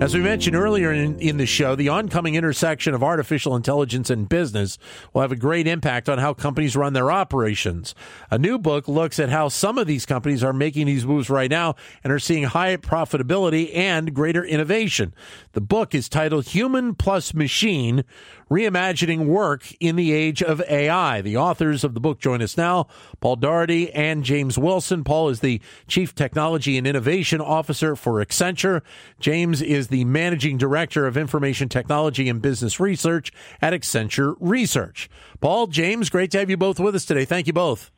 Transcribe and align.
As 0.00 0.14
we 0.14 0.20
mentioned 0.20 0.54
earlier 0.54 0.92
in, 0.92 1.18
in, 1.18 1.38
the 1.38 1.44
show, 1.44 1.74
the 1.74 1.88
oncoming 1.88 2.36
intersection 2.36 2.94
of 2.94 3.02
artificial 3.02 3.56
intelligence 3.56 4.10
and 4.10 4.28
business 4.28 4.78
will 5.12 5.22
have 5.22 5.32
a 5.32 5.36
great 5.36 5.66
impact 5.66 6.08
on 6.08 6.18
how 6.18 6.34
companies 6.34 6.76
run 6.76 6.92
their 6.92 7.10
operations. 7.10 7.96
A 8.30 8.38
new 8.38 8.58
book 8.58 8.86
looks 8.86 9.18
at 9.18 9.28
how 9.28 9.48
some 9.48 9.76
of 9.76 9.88
these 9.88 10.06
companies 10.06 10.44
are 10.44 10.52
making 10.52 10.86
these 10.86 11.04
moves 11.04 11.28
right 11.28 11.50
now 11.50 11.74
and 12.04 12.12
are 12.12 12.20
seeing 12.20 12.44
high 12.44 12.76
profitability 12.76 13.74
and 13.76 14.14
greater 14.14 14.44
innovation. 14.44 15.12
The 15.52 15.60
book 15.60 15.96
is 15.96 16.08
titled 16.08 16.46
Human 16.46 16.94
Plus 16.94 17.34
Machine 17.34 18.04
Reimagining 18.50 19.26
Work 19.26 19.72
in 19.80 19.96
the 19.96 20.12
Age 20.12 20.42
of 20.42 20.62
AI. 20.68 21.20
The 21.20 21.36
authors 21.36 21.84
of 21.84 21.94
the 21.94 22.00
book 22.00 22.18
join 22.18 22.40
us 22.40 22.56
now 22.56 22.86
Paul 23.20 23.36
Daugherty 23.36 23.92
and 23.92 24.24
James 24.24 24.56
Wilson. 24.56 25.04
Paul 25.04 25.28
is 25.28 25.40
the 25.40 25.60
Chief 25.86 26.14
Technology 26.14 26.78
and 26.78 26.86
Innovation 26.86 27.40
Officer 27.40 27.94
for 27.94 28.24
Accenture. 28.24 28.82
James 29.20 29.60
is 29.60 29.87
the 29.88 30.04
Managing 30.04 30.58
Director 30.58 31.06
of 31.06 31.16
Information 31.16 31.68
Technology 31.68 32.28
and 32.28 32.40
Business 32.40 32.78
Research 32.80 33.32
at 33.60 33.72
Accenture 33.72 34.36
Research. 34.40 35.10
Paul, 35.40 35.66
James, 35.66 36.10
great 36.10 36.30
to 36.32 36.38
have 36.38 36.50
you 36.50 36.56
both 36.56 36.80
with 36.80 36.94
us 36.94 37.04
today. 37.04 37.24
Thank 37.24 37.46
you 37.46 37.52
both. 37.52 37.90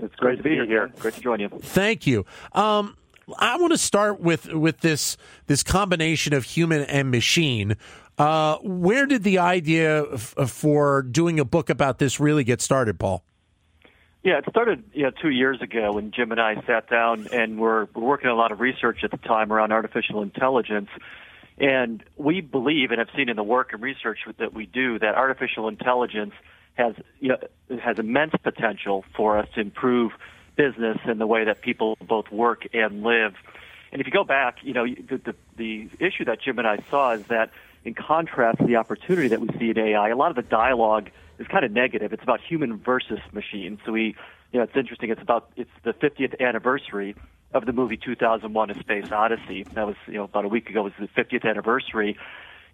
It's 0.00 0.14
great 0.16 0.36
to 0.36 0.42
be 0.42 0.50
here. 0.50 0.90
Great 0.98 1.14
to 1.14 1.20
join 1.20 1.40
you. 1.40 1.48
Thank 1.48 2.06
you. 2.06 2.24
Um, 2.52 2.96
I 3.36 3.56
want 3.56 3.72
to 3.72 3.78
start 3.78 4.20
with 4.20 4.46
with 4.52 4.80
this 4.80 5.16
this 5.46 5.62
combination 5.62 6.32
of 6.32 6.44
human 6.44 6.82
and 6.82 7.10
machine. 7.10 7.76
Uh, 8.16 8.56
where 8.62 9.06
did 9.06 9.22
the 9.22 9.38
idea 9.38 10.04
f- 10.12 10.34
for 10.48 11.02
doing 11.02 11.38
a 11.38 11.44
book 11.44 11.70
about 11.70 11.98
this 11.98 12.18
really 12.18 12.42
get 12.44 12.60
started, 12.60 12.98
Paul? 12.98 13.24
Yeah, 14.28 14.40
it 14.40 14.44
started 14.50 14.84
you 14.92 15.04
know, 15.04 15.10
two 15.10 15.30
years 15.30 15.62
ago 15.62 15.92
when 15.92 16.10
Jim 16.10 16.32
and 16.32 16.38
I 16.38 16.56
sat 16.66 16.90
down 16.90 17.28
and 17.32 17.58
we're, 17.58 17.86
we're 17.94 18.02
working 18.02 18.28
a 18.28 18.34
lot 18.34 18.52
of 18.52 18.60
research 18.60 18.98
at 19.02 19.10
the 19.10 19.16
time 19.16 19.50
around 19.50 19.72
artificial 19.72 20.20
intelligence. 20.20 20.90
And 21.56 22.04
we 22.18 22.42
believe, 22.42 22.90
and 22.90 22.98
have 22.98 23.08
seen 23.16 23.30
in 23.30 23.36
the 23.36 23.42
work 23.42 23.72
and 23.72 23.80
research 23.80 24.18
that 24.38 24.52
we 24.52 24.66
do, 24.66 24.98
that 24.98 25.14
artificial 25.14 25.66
intelligence 25.66 26.34
has 26.74 26.94
you 27.20 27.30
know, 27.30 27.38
has 27.82 27.98
immense 27.98 28.34
potential 28.42 29.02
for 29.16 29.38
us 29.38 29.48
to 29.54 29.62
improve 29.62 30.12
business 30.56 30.98
and 31.06 31.18
the 31.18 31.26
way 31.26 31.44
that 31.44 31.62
people 31.62 31.96
both 32.06 32.30
work 32.30 32.68
and 32.74 33.02
live. 33.02 33.32
And 33.92 34.00
if 34.00 34.06
you 34.06 34.12
go 34.12 34.24
back, 34.24 34.58
you 34.62 34.72
know, 34.72 34.86
the, 34.86 35.18
the, 35.18 35.34
the 35.56 35.90
issue 35.98 36.24
that 36.26 36.40
Jim 36.42 36.58
and 36.58 36.68
I 36.68 36.78
saw 36.90 37.12
is 37.12 37.24
that 37.24 37.50
in 37.84 37.94
contrast 37.94 38.58
to 38.58 38.66
the 38.66 38.76
opportunity 38.76 39.28
that 39.28 39.40
we 39.40 39.48
see 39.58 39.70
in 39.70 39.78
AI, 39.78 40.08
a 40.08 40.16
lot 40.16 40.30
of 40.30 40.36
the 40.36 40.42
dialogue 40.42 41.10
is 41.38 41.46
kind 41.46 41.64
of 41.64 41.72
negative. 41.72 42.12
It's 42.12 42.22
about 42.22 42.40
human 42.40 42.76
versus 42.76 43.20
machine. 43.32 43.78
So 43.84 43.92
we, 43.92 44.16
you 44.52 44.58
know, 44.58 44.62
it's 44.62 44.76
interesting. 44.76 45.10
It's 45.10 45.22
about 45.22 45.50
it's 45.56 45.70
the 45.84 45.92
50th 45.92 46.40
anniversary 46.40 47.14
of 47.52 47.66
the 47.66 47.72
movie 47.72 47.96
2001: 47.96 48.70
A 48.70 48.78
Space 48.80 49.10
Odyssey. 49.10 49.64
That 49.74 49.86
was 49.86 49.96
you 50.06 50.14
know 50.14 50.24
about 50.24 50.44
a 50.44 50.48
week 50.48 50.68
ago 50.68 50.82
was 50.82 50.92
the 50.98 51.08
50th 51.08 51.48
anniversary, 51.48 52.18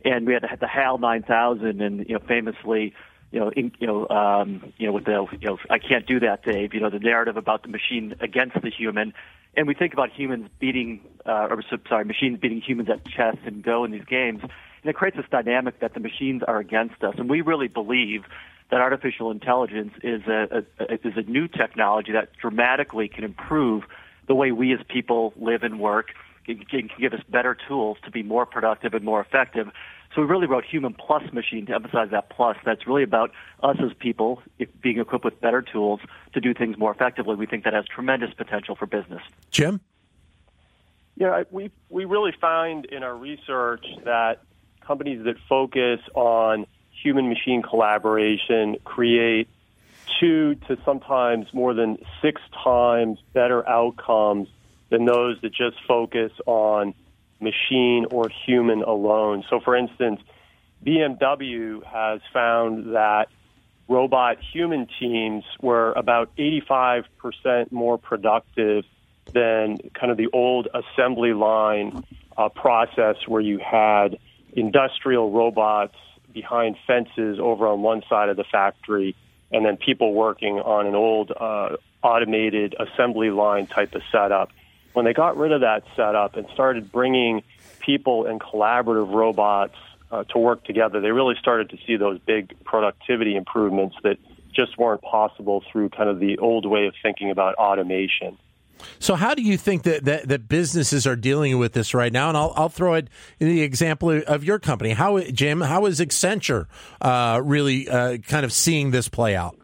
and 0.04 0.26
we 0.26 0.32
had 0.32 0.42
the, 0.42 0.56
the 0.60 0.66
HAL 0.66 0.98
9000, 0.98 1.80
and 1.80 2.08
you 2.08 2.14
know 2.14 2.20
famously. 2.26 2.94
You 3.30 3.40
know, 3.40 3.48
in, 3.48 3.72
you 3.80 3.88
know, 3.88 4.08
um, 4.10 4.72
you 4.78 4.86
know, 4.86 4.92
with 4.92 5.06
the, 5.06 5.26
you 5.40 5.48
know, 5.48 5.58
I 5.68 5.80
can't 5.80 6.06
do 6.06 6.20
that, 6.20 6.44
Dave. 6.44 6.72
You 6.72 6.78
know, 6.78 6.88
the 6.88 7.00
narrative 7.00 7.36
about 7.36 7.64
the 7.64 7.68
machine 7.68 8.14
against 8.20 8.62
the 8.62 8.70
human, 8.70 9.12
and 9.56 9.66
we 9.66 9.74
think 9.74 9.92
about 9.92 10.10
humans 10.10 10.48
beating, 10.58 11.00
uh, 11.26 11.48
or 11.50 11.62
sorry, 11.88 12.04
machines 12.04 12.38
beating 12.40 12.60
humans 12.60 12.88
at 12.90 13.04
chess 13.06 13.36
and 13.44 13.62
Go 13.62 13.84
in 13.84 13.90
these 13.90 14.04
games 14.04 14.42
and 14.84 14.90
it 14.90 14.96
creates 14.96 15.16
this 15.16 15.26
dynamic 15.30 15.80
that 15.80 15.94
the 15.94 16.00
machines 16.00 16.42
are 16.42 16.58
against 16.58 17.02
us. 17.02 17.14
And 17.16 17.28
we 17.28 17.40
really 17.40 17.68
believe 17.68 18.24
that 18.70 18.82
artificial 18.82 19.30
intelligence 19.30 19.94
is 20.02 20.22
a, 20.26 20.64
a, 20.78 20.92
is 20.92 21.16
a 21.16 21.22
new 21.22 21.48
technology 21.48 22.12
that 22.12 22.36
dramatically 22.36 23.08
can 23.08 23.24
improve 23.24 23.84
the 24.26 24.34
way 24.34 24.52
we 24.52 24.74
as 24.74 24.80
people 24.86 25.32
live 25.36 25.62
and 25.62 25.80
work. 25.80 26.08
It 26.46 26.68
can 26.68 26.90
give 26.98 27.12
us 27.12 27.20
better 27.28 27.56
tools 27.68 27.98
to 28.04 28.10
be 28.10 28.22
more 28.22 28.46
productive 28.46 28.94
and 28.94 29.04
more 29.04 29.20
effective. 29.20 29.68
So 30.14 30.20
we 30.20 30.28
really 30.28 30.46
wrote 30.46 30.64
Human 30.64 30.94
Plus 30.94 31.32
Machine 31.32 31.66
to 31.66 31.74
emphasize 31.74 32.10
that 32.10 32.30
plus. 32.30 32.56
That's 32.64 32.86
really 32.86 33.02
about 33.02 33.32
us 33.62 33.76
as 33.80 33.92
people 33.98 34.42
being 34.80 34.98
equipped 35.00 35.24
with 35.24 35.40
better 35.40 35.62
tools 35.62 36.00
to 36.34 36.40
do 36.40 36.54
things 36.54 36.78
more 36.78 36.92
effectively. 36.92 37.34
We 37.34 37.46
think 37.46 37.64
that 37.64 37.72
has 37.72 37.84
tremendous 37.86 38.32
potential 38.34 38.76
for 38.76 38.86
business. 38.86 39.22
Jim? 39.50 39.80
Yeah, 41.16 41.44
we 41.50 41.70
we 41.88 42.04
really 42.04 42.32
find 42.40 42.84
in 42.86 43.02
our 43.02 43.16
research 43.16 43.86
that 44.04 44.42
companies 44.80 45.24
that 45.24 45.36
focus 45.48 46.00
on 46.14 46.66
human 46.90 47.28
machine 47.28 47.62
collaboration 47.62 48.76
create 48.84 49.48
two 50.20 50.54
to 50.66 50.76
sometimes 50.84 51.52
more 51.52 51.74
than 51.74 51.98
six 52.20 52.40
times 52.62 53.18
better 53.32 53.66
outcomes 53.68 54.48
than 54.94 55.06
those 55.06 55.40
that 55.42 55.52
just 55.52 55.76
focus 55.88 56.30
on 56.46 56.94
machine 57.40 58.06
or 58.12 58.30
human 58.46 58.84
alone. 58.84 59.42
So, 59.50 59.58
for 59.58 59.74
instance, 59.74 60.20
BMW 60.86 61.84
has 61.84 62.20
found 62.32 62.94
that 62.94 63.26
robot 63.88 64.36
human 64.52 64.86
teams 65.00 65.42
were 65.60 65.92
about 65.94 66.30
85% 66.36 67.72
more 67.72 67.98
productive 67.98 68.84
than 69.32 69.78
kind 69.98 70.12
of 70.12 70.16
the 70.16 70.28
old 70.32 70.68
assembly 70.72 71.32
line 71.32 72.04
uh, 72.36 72.50
process 72.50 73.16
where 73.26 73.40
you 73.40 73.58
had 73.58 74.18
industrial 74.52 75.32
robots 75.32 75.96
behind 76.32 76.76
fences 76.86 77.40
over 77.40 77.66
on 77.66 77.82
one 77.82 78.04
side 78.08 78.28
of 78.28 78.36
the 78.36 78.44
factory, 78.44 79.16
and 79.50 79.66
then 79.66 79.76
people 79.76 80.14
working 80.14 80.60
on 80.60 80.86
an 80.86 80.94
old 80.94 81.32
uh, 81.32 81.76
automated 82.04 82.76
assembly 82.78 83.30
line 83.30 83.66
type 83.66 83.94
of 83.94 84.02
setup. 84.12 84.50
When 84.94 85.04
they 85.04 85.12
got 85.12 85.36
rid 85.36 85.52
of 85.52 85.60
that 85.60 85.84
setup 85.94 86.36
and 86.36 86.46
started 86.54 86.90
bringing 86.90 87.42
people 87.80 88.26
and 88.26 88.40
collaborative 88.40 89.12
robots 89.12 89.74
uh, 90.10 90.24
to 90.24 90.38
work 90.38 90.64
together, 90.64 91.00
they 91.00 91.10
really 91.10 91.34
started 91.38 91.70
to 91.70 91.78
see 91.86 91.96
those 91.96 92.18
big 92.20 92.54
productivity 92.64 93.36
improvements 93.36 93.96
that 94.02 94.18
just 94.54 94.78
weren't 94.78 95.02
possible 95.02 95.62
through 95.70 95.90
kind 95.90 96.08
of 96.08 96.20
the 96.20 96.38
old 96.38 96.64
way 96.64 96.86
of 96.86 96.94
thinking 97.02 97.30
about 97.30 97.56
automation. 97.56 98.38
So, 98.98 99.14
how 99.14 99.34
do 99.34 99.42
you 99.42 99.56
think 99.56 99.84
that, 99.84 100.04
that, 100.04 100.28
that, 100.28 100.48
businesses 100.48 101.06
are 101.06 101.16
dealing 101.16 101.58
with 101.58 101.72
this 101.72 101.94
right 101.94 102.12
now? 102.12 102.28
And 102.28 102.36
I'll, 102.36 102.52
I'll 102.56 102.68
throw 102.68 102.94
it 102.94 103.08
in 103.40 103.48
the 103.48 103.62
example 103.62 104.10
of 104.10 104.44
your 104.44 104.58
company. 104.58 104.90
How, 104.90 105.20
Jim, 105.20 105.60
how 105.60 105.86
is 105.86 106.00
Accenture 106.00 106.66
uh, 107.00 107.40
really 107.42 107.88
uh, 107.88 108.18
kind 108.18 108.44
of 108.44 108.52
seeing 108.52 108.90
this 108.90 109.08
play 109.08 109.36
out? 109.36 109.58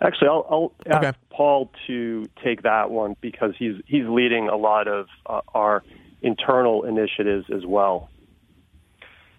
Actually, 0.00 0.28
I'll, 0.28 0.46
I'll 0.50 0.72
ask 0.86 1.04
okay. 1.04 1.18
Paul 1.30 1.70
to 1.86 2.26
take 2.42 2.62
that 2.62 2.90
one 2.90 3.16
because 3.20 3.52
he's 3.58 3.76
he's 3.86 4.06
leading 4.06 4.48
a 4.48 4.56
lot 4.56 4.88
of 4.88 5.08
uh, 5.26 5.40
our 5.54 5.82
internal 6.22 6.84
initiatives 6.84 7.46
as 7.54 7.66
well. 7.66 8.08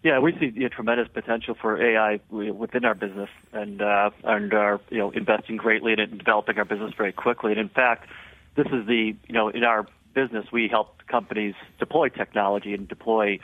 Yeah, 0.04 0.20
we 0.20 0.34
see 0.40 0.52
you 0.54 0.62
know, 0.62 0.70
tremendous 0.70 1.08
potential 1.08 1.56
for 1.60 1.82
AI 1.82 2.20
within 2.30 2.86
our 2.86 2.96
business, 2.96 3.30
and 3.54 3.82
uh, 3.82 4.12
and 4.24 4.54
are 4.54 4.80
you 4.90 5.00
know 5.00 5.12
investing 5.12 5.58
greatly 5.58 5.94
in 5.94 6.00
it 6.00 6.10
and 6.10 6.20
developing 6.20 6.58
our 6.58 6.66
business 6.66 6.94
very 6.96 7.12
quickly. 7.12 7.52
And 7.52 7.60
in 7.60 7.70
fact, 7.70 8.08
this 8.56 8.68
is 8.68 8.86
the 8.88 9.16
you 9.28 9.34
know 9.34 9.50
in 9.50 9.64
our 9.64 9.88
business 10.14 10.46
we 10.52 10.68
help 10.68 11.06
companies 11.08 11.56
deploy 11.80 12.10
technology 12.10 12.74
and 12.74 12.88
deploy 12.88 13.40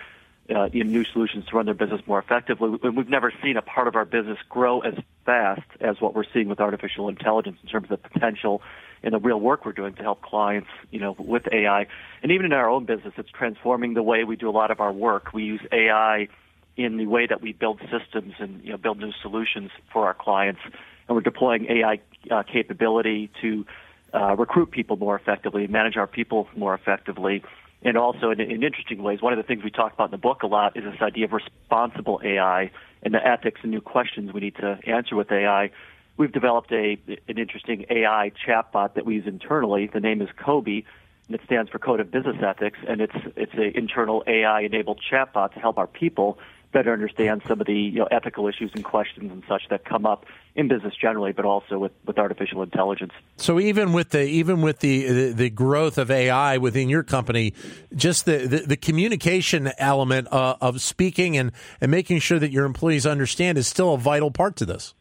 uh, 0.54 0.70
new 0.72 1.04
solutions 1.04 1.46
to 1.46 1.56
run 1.56 1.66
their 1.66 1.76
business 1.76 2.02
more 2.08 2.20
effectively. 2.20 2.70
We've 2.70 3.10
never 3.10 3.34
seen 3.44 3.58
a 3.58 3.62
part 3.62 3.88
of 3.88 3.96
our 3.96 4.06
business 4.06 4.38
grow 4.50 4.80
as 4.80 4.94
fast 5.26 5.62
as 5.82 6.00
what 6.00 6.16
we're 6.16 6.24
seeing 6.34 6.48
with 6.48 6.60
artificial 6.60 7.10
intelligence 7.10 7.58
in 7.62 7.70
terms 7.70 7.92
of 7.92 8.02
the 8.02 8.10
potential 8.10 8.62
and 9.04 9.14
the 9.14 9.20
real 9.20 9.40
work 9.40 9.66
we're 9.66 9.74
doing 9.74 9.94
to 9.96 10.02
help 10.02 10.22
clients, 10.22 10.70
you 10.90 11.00
know, 11.00 11.16
with 11.18 11.44
AI. 11.52 11.88
And 12.24 12.32
even 12.32 12.48
in 12.48 12.54
our 12.54 12.70
own 12.70 12.86
business, 12.86 13.14
it's 13.18 13.30
transforming 13.30 13.94
the 13.94 14.04
way 14.04 14.24
we 14.24 14.36
do 14.36 14.50
a 14.50 14.52
lot 14.52 14.72
of 14.72 14.80
our 14.80 14.92
work. 14.92 15.34
We 15.34 15.44
use 15.44 15.62
AI 15.72 16.30
in 16.78 16.98
the 16.98 17.08
way 17.08 17.26
that 17.28 17.42
we 17.42 17.54
build 17.54 17.82
systems 17.92 18.36
and 18.40 18.64
you 18.64 18.72
know 18.72 18.78
build 18.78 19.00
new 19.00 19.12
solutions 19.22 19.72
for 19.92 20.06
our 20.06 20.14
clients. 20.14 20.62
And 20.64 21.16
we're 21.16 21.22
deploying 21.22 21.66
AI 21.70 22.00
uh, 22.30 22.44
capability 22.44 23.32
to 23.42 23.66
uh, 24.14 24.36
recruit 24.36 24.72
people 24.72 24.96
more 24.96 25.16
effectively, 25.16 25.68
manage 25.68 25.98
our 25.98 26.08
people 26.08 26.48
more 26.56 26.74
effectively, 26.74 27.44
and 27.84 27.98
also 27.98 28.32
in, 28.32 28.42
in 28.42 28.64
interesting 28.64 29.04
ways. 29.04 29.22
One 29.22 29.34
of 29.34 29.38
the 29.38 29.44
things 29.44 29.64
we 29.64 29.72
talk 29.72 29.94
about 29.94 30.06
in 30.06 30.12
the 30.12 30.18
book 30.18 30.44
a 30.44 30.48
lot 30.48 30.76
is 30.76 30.84
this 30.84 31.02
idea 31.02 31.26
of 31.26 31.34
responsible 31.34 32.20
AI 32.24 32.72
and 33.04 33.14
the 33.14 33.26
ethics 33.26 33.62
and 33.64 33.72
new 33.72 33.82
questions 33.82 34.34
we 34.34 34.42
need 34.42 34.56
to 34.56 34.80
answer 34.86 35.16
with 35.16 35.32
AI. 35.32 35.72
We've 36.18 36.32
developed 36.32 36.72
a 36.72 36.98
an 37.28 37.38
interesting 37.38 37.86
AI 37.90 38.32
chatbot 38.46 38.96
that 38.96 39.06
we 39.06 39.16
use 39.16 39.28
internally. 39.28 39.88
The 39.88 40.00
name 40.00 40.22
is 40.22 40.30
COBE, 40.36 40.84
and 41.28 41.36
it 41.36 41.42
stands 41.46 41.70
for 41.70 41.78
Code 41.78 42.00
of 42.00 42.10
Business 42.10 42.38
Ethics, 42.42 42.80
and 42.88 43.02
it's 43.02 43.16
it's 43.36 43.54
an 43.54 43.72
internal 43.76 44.24
AI 44.26 44.62
enabled 44.62 45.00
chatbot 45.12 45.54
to 45.54 45.60
help 45.60 45.78
our 45.78 45.88
people 45.88 46.40
better 46.78 46.94
understand 46.94 47.42
some 47.48 47.60
of 47.60 47.66
the 47.66 47.74
you 47.74 47.98
know, 47.98 48.08
ethical 48.12 48.48
issues 48.48 48.70
and 48.76 48.84
questions 48.84 49.32
and 49.32 49.42
such 49.48 49.64
that 49.72 49.84
come 49.84 50.06
up 50.06 50.28
in 50.54 50.68
business 50.68 50.94
generally, 50.94 51.32
but 51.32 51.44
also 51.44 51.80
with, 51.80 51.92
with 52.06 52.20
artificial 52.20 52.62
intelligence. 52.62 53.14
So 53.38 53.60
even 53.60 53.94
with 53.94 54.12
the 54.12 54.24
even 54.24 54.62
with 54.62 54.80
the, 54.80 55.08
the, 55.08 55.32
the 55.32 55.50
growth 55.50 55.98
of 55.98 56.12
AI 56.12 56.60
within 56.60 56.88
your 56.88 57.02
company, 57.02 57.56
just 57.96 58.26
the 58.26 58.46
the, 58.46 58.58
the 58.60 58.78
communication 58.78 59.72
element 59.80 60.28
uh, 60.32 60.58
of 60.62 60.80
speaking 60.80 61.36
and 61.36 61.52
and 61.82 61.90
making 61.90 62.20
sure 62.20 62.38
that 62.38 62.52
your 62.52 62.66
employees 62.66 63.08
understand 63.08 63.58
is 63.58 63.68
still 63.68 63.96
a 63.96 63.98
vital 63.98 64.30
part 64.30 64.56
to 64.58 64.66
this. 64.66 64.94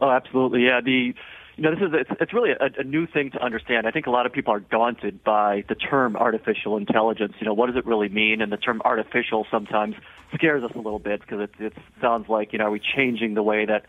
Oh, 0.00 0.08
absolutely. 0.08 0.64
Yeah. 0.64 0.80
The 0.80 1.14
you 1.56 1.64
know, 1.64 1.74
this 1.74 1.80
is 1.80 1.90
it's, 1.92 2.20
it's 2.20 2.32
really 2.32 2.50
a, 2.50 2.80
a 2.80 2.84
new 2.84 3.06
thing 3.06 3.30
to 3.32 3.42
understand. 3.42 3.86
I 3.86 3.90
think 3.90 4.06
a 4.06 4.10
lot 4.10 4.26
of 4.26 4.32
people 4.32 4.54
are 4.54 4.60
daunted 4.60 5.22
by 5.22 5.64
the 5.68 5.74
term 5.74 6.16
artificial 6.16 6.76
intelligence. 6.76 7.34
You 7.40 7.46
know, 7.46 7.54
what 7.54 7.66
does 7.66 7.76
it 7.76 7.86
really 7.86 8.08
mean? 8.08 8.40
And 8.40 8.50
the 8.50 8.56
term 8.56 8.80
artificial 8.84 9.46
sometimes 9.50 9.96
scares 10.34 10.64
us 10.64 10.72
a 10.74 10.78
little 10.78 10.98
bit 10.98 11.20
because 11.20 11.40
it, 11.40 11.50
it 11.58 11.74
sounds 12.00 12.28
like 12.28 12.52
you 12.52 12.58
know, 12.58 12.66
are 12.66 12.70
we 12.70 12.80
changing 12.80 13.34
the 13.34 13.42
way 13.42 13.66
that 13.66 13.84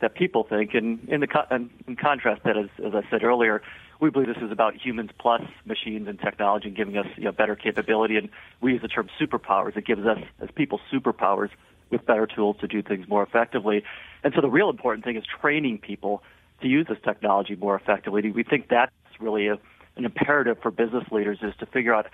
that 0.00 0.14
people 0.14 0.44
think? 0.44 0.74
And 0.74 1.08
in 1.08 1.20
the 1.20 1.28
in, 1.50 1.70
in 1.86 1.96
contrast, 1.96 2.42
that 2.44 2.56
as, 2.56 2.68
as 2.84 2.94
I 2.94 3.08
said 3.08 3.22
earlier, 3.22 3.62
we 4.00 4.10
believe 4.10 4.28
this 4.28 4.42
is 4.42 4.50
about 4.50 4.74
humans 4.74 5.10
plus 5.18 5.42
machines 5.64 6.08
and 6.08 6.18
technology 6.18 6.70
giving 6.70 6.98
us 6.98 7.06
you 7.16 7.24
know, 7.24 7.32
better 7.32 7.56
capability. 7.56 8.16
And 8.16 8.28
we 8.60 8.72
use 8.72 8.82
the 8.82 8.88
term 8.88 9.08
superpowers. 9.20 9.76
It 9.76 9.86
gives 9.86 10.04
us 10.04 10.18
as 10.40 10.50
people 10.54 10.80
superpowers 10.92 11.50
with 11.90 12.04
better 12.04 12.26
tools 12.26 12.56
to 12.60 12.66
do 12.66 12.82
things 12.82 13.08
more 13.08 13.22
effectively. 13.22 13.84
And 14.24 14.34
so 14.34 14.40
the 14.40 14.50
real 14.50 14.70
important 14.70 15.04
thing 15.04 15.16
is 15.16 15.24
training 15.40 15.78
people 15.78 16.22
to 16.62 16.68
use 16.68 16.86
this 16.88 16.98
technology 17.04 17.56
more 17.56 17.76
effectively. 17.76 18.30
We 18.30 18.42
think 18.42 18.68
that's 18.68 18.92
really 19.20 19.48
a, 19.48 19.58
an 19.96 20.04
imperative 20.04 20.58
for 20.62 20.70
business 20.70 21.04
leaders 21.10 21.38
is 21.42 21.54
to 21.60 21.66
figure 21.66 21.94
out 21.94 22.06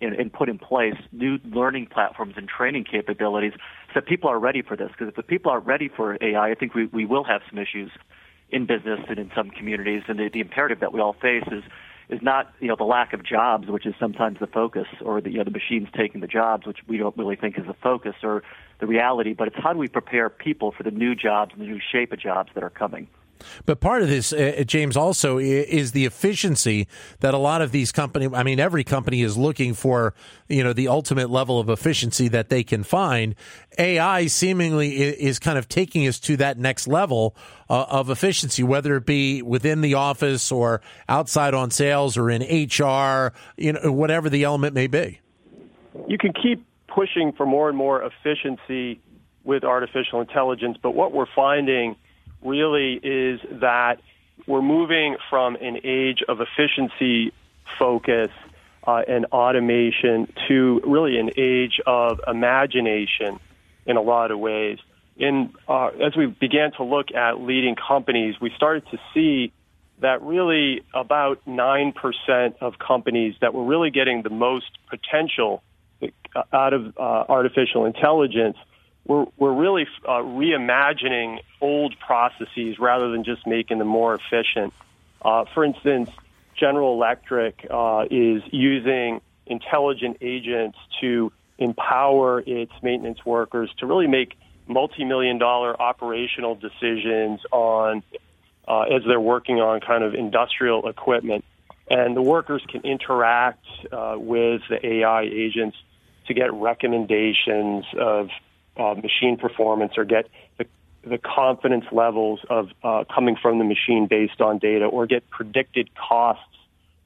and, 0.00 0.14
and 0.14 0.32
put 0.32 0.48
in 0.48 0.58
place 0.58 0.94
new 1.12 1.38
learning 1.44 1.86
platforms 1.86 2.34
and 2.36 2.48
training 2.48 2.84
capabilities 2.84 3.52
so 3.88 3.92
that 3.96 4.06
people 4.06 4.30
are 4.30 4.38
ready 4.38 4.62
for 4.62 4.76
this. 4.76 4.88
Because 4.90 5.08
if 5.08 5.16
the 5.16 5.22
people 5.22 5.52
aren't 5.52 5.66
ready 5.66 5.88
for 5.88 6.16
AI, 6.20 6.50
I 6.50 6.54
think 6.54 6.74
we, 6.74 6.86
we 6.86 7.04
will 7.04 7.24
have 7.24 7.42
some 7.48 7.58
issues 7.58 7.90
in 8.50 8.66
business 8.66 9.00
and 9.08 9.18
in 9.18 9.30
some 9.34 9.50
communities. 9.50 10.02
And 10.08 10.18
the, 10.18 10.28
the 10.32 10.40
imperative 10.40 10.80
that 10.80 10.92
we 10.92 11.00
all 11.00 11.14
face 11.14 11.44
is 11.50 11.62
is 12.08 12.20
not 12.22 12.52
you 12.58 12.66
know 12.66 12.74
the 12.76 12.84
lack 12.84 13.12
of 13.12 13.22
jobs, 13.24 13.68
which 13.68 13.86
is 13.86 13.94
sometimes 14.00 14.38
the 14.40 14.46
focus, 14.48 14.86
or 15.00 15.20
the 15.20 15.30
you 15.30 15.38
know, 15.38 15.44
the 15.44 15.50
machines 15.52 15.86
taking 15.96 16.20
the 16.20 16.26
jobs, 16.26 16.66
which 16.66 16.78
we 16.88 16.96
don't 16.96 17.16
really 17.16 17.36
think 17.36 17.56
is 17.56 17.66
the 17.66 17.74
focus 17.74 18.16
or 18.24 18.42
the 18.80 18.86
reality. 18.86 19.32
But 19.32 19.48
it's 19.48 19.56
how 19.56 19.72
do 19.72 19.78
we 19.78 19.86
prepare 19.86 20.28
people 20.28 20.72
for 20.72 20.82
the 20.82 20.90
new 20.90 21.14
jobs 21.14 21.52
and 21.52 21.62
the 21.62 21.66
new 21.66 21.80
shape 21.92 22.12
of 22.12 22.18
jobs 22.18 22.50
that 22.54 22.64
are 22.64 22.70
coming. 22.70 23.06
But 23.66 23.80
part 23.80 24.02
of 24.02 24.08
this, 24.08 24.32
uh, 24.32 24.56
uh 24.60 24.64
James, 24.64 24.96
also 24.96 25.38
is 25.38 25.92
the 25.92 26.04
efficiency 26.04 26.88
that 27.20 27.34
a 27.34 27.38
lot 27.38 27.62
of 27.62 27.72
these 27.72 27.92
companies. 27.92 28.30
I 28.34 28.42
mean, 28.42 28.60
every 28.60 28.84
company 28.84 29.22
is 29.22 29.36
looking 29.36 29.74
for, 29.74 30.14
you 30.48 30.64
know, 30.64 30.72
the 30.72 30.88
ultimate 30.88 31.30
level 31.30 31.58
of 31.58 31.68
efficiency 31.68 32.28
that 32.28 32.48
they 32.48 32.62
can 32.62 32.82
find. 32.82 33.34
AI 33.78 34.26
seemingly 34.26 34.96
is 34.96 35.38
kind 35.38 35.58
of 35.58 35.68
taking 35.68 36.06
us 36.06 36.18
to 36.20 36.36
that 36.38 36.58
next 36.58 36.86
level 36.86 37.34
uh, 37.68 37.86
of 37.88 38.10
efficiency, 38.10 38.62
whether 38.62 38.96
it 38.96 39.06
be 39.06 39.42
within 39.42 39.80
the 39.80 39.94
office 39.94 40.50
or 40.50 40.80
outside 41.08 41.54
on 41.54 41.70
sales 41.70 42.16
or 42.16 42.30
in 42.30 42.42
HR, 42.42 43.32
you 43.56 43.72
know, 43.72 43.92
whatever 43.92 44.28
the 44.28 44.44
element 44.44 44.74
may 44.74 44.86
be. 44.86 45.20
You 46.08 46.18
can 46.18 46.32
keep 46.32 46.64
pushing 46.88 47.32
for 47.32 47.46
more 47.46 47.68
and 47.68 47.78
more 47.78 48.02
efficiency 48.02 49.00
with 49.44 49.64
artificial 49.64 50.20
intelligence, 50.20 50.76
but 50.82 50.94
what 50.94 51.12
we're 51.12 51.26
finding 51.34 51.96
really 52.42 52.94
is 52.94 53.40
that 53.60 54.00
we're 54.46 54.62
moving 54.62 55.16
from 55.28 55.56
an 55.56 55.78
age 55.84 56.22
of 56.28 56.40
efficiency 56.40 57.32
focus 57.78 58.30
uh, 58.86 59.02
and 59.06 59.26
automation 59.26 60.32
to 60.48 60.80
really 60.84 61.18
an 61.18 61.30
age 61.36 61.80
of 61.86 62.20
imagination 62.26 63.38
in 63.86 63.96
a 63.96 64.00
lot 64.00 64.30
of 64.30 64.38
ways. 64.38 64.78
In, 65.16 65.52
uh, 65.68 65.88
as 65.88 66.16
we 66.16 66.26
began 66.26 66.72
to 66.72 66.84
look 66.84 67.12
at 67.14 67.40
leading 67.40 67.76
companies, 67.76 68.36
we 68.40 68.50
started 68.56 68.84
to 68.90 68.98
see 69.12 69.52
that 70.00 70.22
really 70.22 70.82
about 70.94 71.44
9% 71.46 72.54
of 72.60 72.78
companies 72.78 73.34
that 73.42 73.52
were 73.52 73.64
really 73.64 73.90
getting 73.90 74.22
the 74.22 74.30
most 74.30 74.78
potential 74.88 75.62
uh, 76.02 76.42
out 76.52 76.72
of 76.72 76.96
uh, 76.96 77.00
artificial 77.28 77.84
intelligence 77.84 78.56
we're, 79.06 79.26
we're 79.36 79.54
really 79.54 79.86
uh, 80.06 80.22
reimagining 80.22 81.38
old 81.60 81.94
processes 81.98 82.78
rather 82.78 83.10
than 83.10 83.24
just 83.24 83.46
making 83.46 83.78
them 83.78 83.88
more 83.88 84.14
efficient. 84.14 84.72
Uh, 85.22 85.44
for 85.52 85.64
instance, 85.64 86.10
General 86.58 86.94
Electric 86.94 87.66
uh, 87.70 88.04
is 88.10 88.42
using 88.50 89.20
intelligent 89.46 90.18
agents 90.20 90.78
to 91.00 91.32
empower 91.58 92.40
its 92.46 92.72
maintenance 92.82 93.24
workers 93.24 93.70
to 93.78 93.86
really 93.86 94.06
make 94.06 94.34
multi-million 94.66 95.38
dollar 95.38 95.80
operational 95.80 96.54
decisions 96.54 97.40
on 97.50 98.02
uh, 98.68 98.82
as 98.82 99.02
they're 99.06 99.20
working 99.20 99.56
on 99.56 99.80
kind 99.80 100.04
of 100.04 100.14
industrial 100.14 100.88
equipment. 100.88 101.44
And 101.88 102.16
the 102.16 102.22
workers 102.22 102.62
can 102.68 102.82
interact 102.82 103.66
uh, 103.90 104.14
with 104.16 104.62
the 104.70 104.78
AI 104.86 105.22
agents 105.22 105.76
to 106.28 106.34
get 106.34 106.52
recommendations 106.54 107.84
of 107.98 108.28
uh, 108.76 108.94
machine 108.94 109.36
performance 109.36 109.92
or 109.96 110.04
get 110.04 110.28
the, 110.58 110.66
the 111.04 111.18
confidence 111.18 111.84
levels 111.92 112.40
of 112.48 112.70
uh, 112.82 113.04
coming 113.12 113.36
from 113.36 113.58
the 113.58 113.64
machine 113.64 114.06
based 114.06 114.40
on 114.40 114.58
data 114.58 114.84
or 114.84 115.06
get 115.06 115.28
predicted 115.30 115.90
costs 115.94 116.44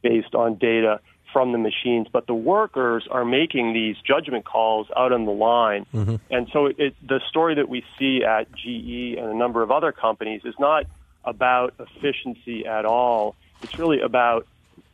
based 0.03 0.35
on 0.35 0.57
data 0.57 1.01
from 1.33 1.53
the 1.53 1.59
machines. 1.59 2.07
But 2.11 2.27
the 2.27 2.35
workers 2.35 3.07
are 3.11 3.25
making 3.25 3.73
these 3.73 3.97
judgment 4.07 4.45
calls 4.45 4.87
out 4.97 5.13
on 5.13 5.25
the 5.25 5.33
line. 5.33 5.87
Mm-hmm. 5.93 6.17
And 6.31 6.49
so 6.53 6.67
it, 6.67 6.95
the 7.07 7.21
story 7.29 7.57
that 7.57 7.69
we 7.69 7.85
see 7.99 8.23
at 8.25 8.51
GE 8.53 9.19
and 9.19 9.31
a 9.31 9.35
number 9.35 9.63
of 9.63 9.71
other 9.71 9.93
companies 9.93 10.43
is 10.45 10.55
not 10.59 10.87
about 11.25 11.75
efficiency 11.79 12.67
at 12.67 12.85
all. 12.85 13.35
It's 13.63 13.79
really 13.79 14.01
about 14.01 14.47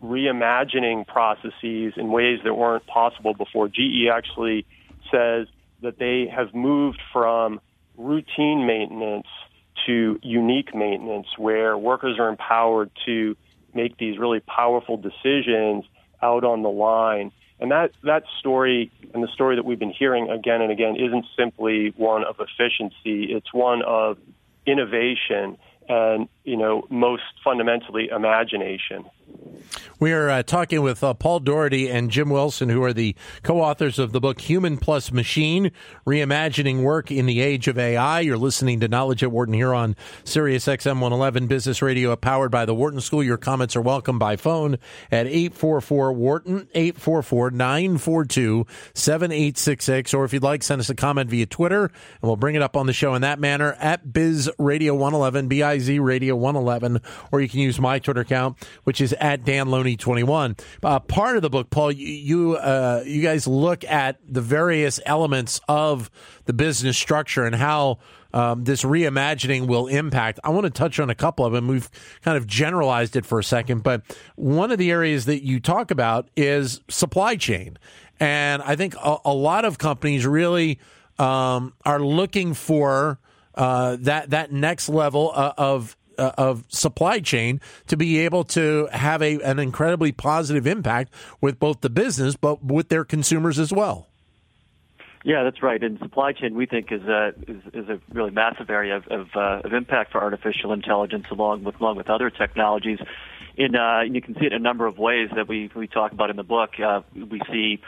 reimagining 0.02 1.06
processes 1.06 1.94
in 1.96 2.11
ways 2.11 2.40
that 2.44 2.55
weren't 2.55 2.87
possible 2.87 3.34
before. 3.34 3.69
GE 3.69 4.06
actually 4.11 4.64
says 5.11 5.46
that 5.82 5.99
they 5.99 6.27
have 6.35 6.55
moved 6.55 7.00
from 7.12 7.61
routine 7.97 8.67
maintenance 8.67 9.27
to 9.87 10.19
unique 10.23 10.75
maintenance 10.75 11.27
where 11.38 11.77
workers 11.77 12.19
are 12.19 12.29
empowered 12.29 12.91
to 13.06 13.37
make 13.75 13.97
these 13.99 14.19
really 14.19 14.41
powerful 14.41 14.97
decisions 14.97 15.85
out 16.23 16.44
on 16.44 16.62
the 16.62 16.69
line. 16.69 17.32
And 17.61 17.71
that, 17.71 17.93
that 18.05 18.25
story 18.38 18.91
and 19.12 19.23
the 19.23 19.29
story 19.29 19.56
that 19.56 19.65
we've 19.65 19.79
been 19.79 19.93
hearing 19.93 20.31
again 20.31 20.62
and 20.62 20.73
again 20.73 20.97
isn't 20.97 21.27
simply 21.38 21.93
one 21.97 22.25
of 22.25 22.37
efficiency. 22.41 23.32
It's 23.32 23.53
one 23.53 23.82
of 23.82 24.19
innovation 24.67 25.59
and, 25.88 26.29
you 26.44 26.56
know, 26.56 26.87
most 26.88 27.23
fundamentally 27.43 28.09
imagination. 28.09 29.05
We 29.99 30.12
are 30.12 30.31
uh, 30.31 30.43
talking 30.43 30.83
with 30.83 31.05
uh, 31.05 31.15
Paul 31.15 31.41
Daugherty 31.41 31.91
and 31.91 32.11
Jim 32.11 32.31
Wilson, 32.31 32.69
who 32.69 32.83
are 32.83 32.93
the 32.93 33.15
co 33.43 33.61
authors 33.61 33.99
of 33.99 34.12
the 34.12 34.21
book 34.21 34.41
Human 34.41 34.79
Plus 34.79 35.12
Machine 35.12 35.73
Reimagining 36.07 36.83
Work 36.83 37.11
in 37.11 37.27
the 37.27 37.41
Age 37.41 37.69
of 37.69 37.79
AI. 37.79 38.21
You're 38.21 38.39
listening 38.39 38.81
to 38.81 38.89
Knowledge 38.89 39.23
at 39.23 39.31
Wharton 39.31 39.55
here 39.55 39.75
on 39.75 39.97
Sirius 40.25 40.67
XM 40.67 41.01
111 41.01 41.46
Business 41.49 41.82
Radio, 41.82 42.17
powered 42.17 42.51
by 42.51 42.65
the 42.65 42.75
Wharton 42.75 43.01
School. 43.01 43.23
Your 43.23 43.37
comments 43.37 43.77
are 43.77 43.82
welcome 43.82 44.19
by 44.19 44.37
phone 44.37 44.79
at 45.11 45.27
844 45.27 46.13
Wharton, 46.13 46.69
844 46.75 47.51
942 47.51 48.67
7866. 48.94 50.15
Or 50.15 50.25
if 50.25 50.32
you'd 50.32 50.43
like, 50.43 50.63
send 50.63 50.81
us 50.81 50.89
a 50.89 50.94
comment 50.94 51.29
via 51.29 51.46
Twitter, 51.46 51.84
and 51.84 51.93
we'll 52.23 52.37
bring 52.37 52.55
it 52.55 52.63
up 52.63 52.77
on 52.77 52.87
the 52.87 52.93
show 52.93 53.15
in 53.15 53.23
that 53.23 53.39
manner 53.39 53.77
at 53.81 54.13
Biz 54.13 54.51
Radio 54.58 54.94
111, 54.94 55.49
B 55.49 55.63
I 55.63 55.79
Z 55.79 55.99
Radio 55.99 56.37
111. 56.37 57.01
Or 57.32 57.41
you 57.41 57.49
can 57.49 57.61
use 57.61 57.79
my 57.79 57.99
Twitter 57.99 58.20
account, 58.20 58.56
which 58.84 59.01
is 59.01 59.13
at 59.15 59.44
Dan 59.51 59.69
Loney 59.69 59.97
21. 59.97 60.55
Uh, 60.81 61.01
part 61.01 61.35
of 61.35 61.43
the 61.43 61.51
book, 61.51 61.71
Paul, 61.71 61.91
you 61.91 62.07
you, 62.07 62.57
uh, 62.57 63.03
you 63.05 63.21
guys 63.21 63.49
look 63.49 63.83
at 63.83 64.21
the 64.25 64.41
various 64.41 65.01
elements 65.05 65.61
of 65.67 66.09
the 66.45 66.53
business 66.53 66.97
structure 66.97 67.45
and 67.45 67.57
how 67.57 67.99
um, 68.33 68.63
this 68.63 68.85
reimagining 68.85 69.67
will 69.67 69.89
impact. 69.89 70.39
I 70.45 70.51
want 70.51 70.67
to 70.67 70.71
touch 70.71 71.01
on 71.01 71.11
a 71.11 71.17
couple 71.17 71.45
of 71.45 71.53
them. 71.53 71.67
We've 71.67 71.91
kind 72.23 72.37
of 72.37 72.47
generalized 72.47 73.17
it 73.17 73.27
for 73.27 73.41
a 73.41 73.45
second, 73.45 73.83
but 73.83 74.03
one 74.37 74.71
of 74.71 74.79
the 74.79 74.93
areas 74.93 75.25
that 75.25 75.43
you 75.43 75.59
talk 75.59 75.91
about 75.91 76.29
is 76.37 76.81
supply 76.89 77.35
chain. 77.35 77.77
And 78.21 78.63
I 78.63 78.77
think 78.77 78.95
a, 79.03 79.17
a 79.25 79.35
lot 79.35 79.65
of 79.65 79.79
companies 79.79 80.29
really 80.29 80.79
um, 81.19 81.75
are 81.85 81.99
looking 81.99 82.55
for 82.55 83.19
uh, 83.57 83.97
that 84.03 84.31
that 84.31 84.53
next 84.53 84.89
level 84.89 85.33
uh, 85.35 85.55
of 85.59 85.97
uh, 86.20 86.32
of 86.39 86.65
supply 86.69 87.20
chain 87.20 87.60
to 87.89 87.96
be 87.96 88.19
able 88.19 88.44
to 88.44 88.89
have 88.93 89.22
a 89.22 89.41
an 89.41 89.58
incredibly 89.58 90.12
positive 90.12 90.67
impact 90.67 91.12
with 91.41 91.58
both 91.58 91.81
the 91.81 91.91
business 91.91 92.36
but 92.36 92.65
with 92.65 92.89
their 92.89 93.05
consumers 93.05 93.58
as 93.58 93.72
well. 93.72 94.06
Yeah, 95.22 95.43
that's 95.44 95.62
right. 95.62 95.82
And 95.82 95.98
supply 95.98 96.32
chain, 96.32 96.55
we 96.55 96.65
think, 96.65 96.91
is 96.91 97.03
a 97.03 97.34
is, 97.46 97.62
is 97.74 97.89
a 97.89 98.00
really 98.12 98.31
massive 98.31 98.70
area 98.70 98.96
of 98.96 99.06
of, 99.08 99.29
uh, 99.34 99.60
of 99.65 99.72
impact 99.72 100.12
for 100.12 100.22
artificial 100.22 100.72
intelligence, 100.72 101.27
along 101.31 101.65
with 101.65 101.79
along 101.81 101.96
with 101.96 102.08
other 102.08 102.31
technologies. 102.31 102.98
In 103.56 103.77
uh, 103.77 104.00
you 104.00 104.22
can 104.22 104.34
see 104.34 104.46
it 104.46 104.53
in 104.53 104.60
a 104.60 104.62
number 104.62 104.86
of 104.86 104.98
ways 104.98 105.29
that 105.34 105.46
we 105.46 105.70
we 105.74 105.86
talk 105.89 106.12
about 106.12 106.31
in 106.31 106.36
the 106.36 106.43
book. 106.43 106.81
Uh, 106.81 107.03
we 107.15 107.41
see 107.50 107.81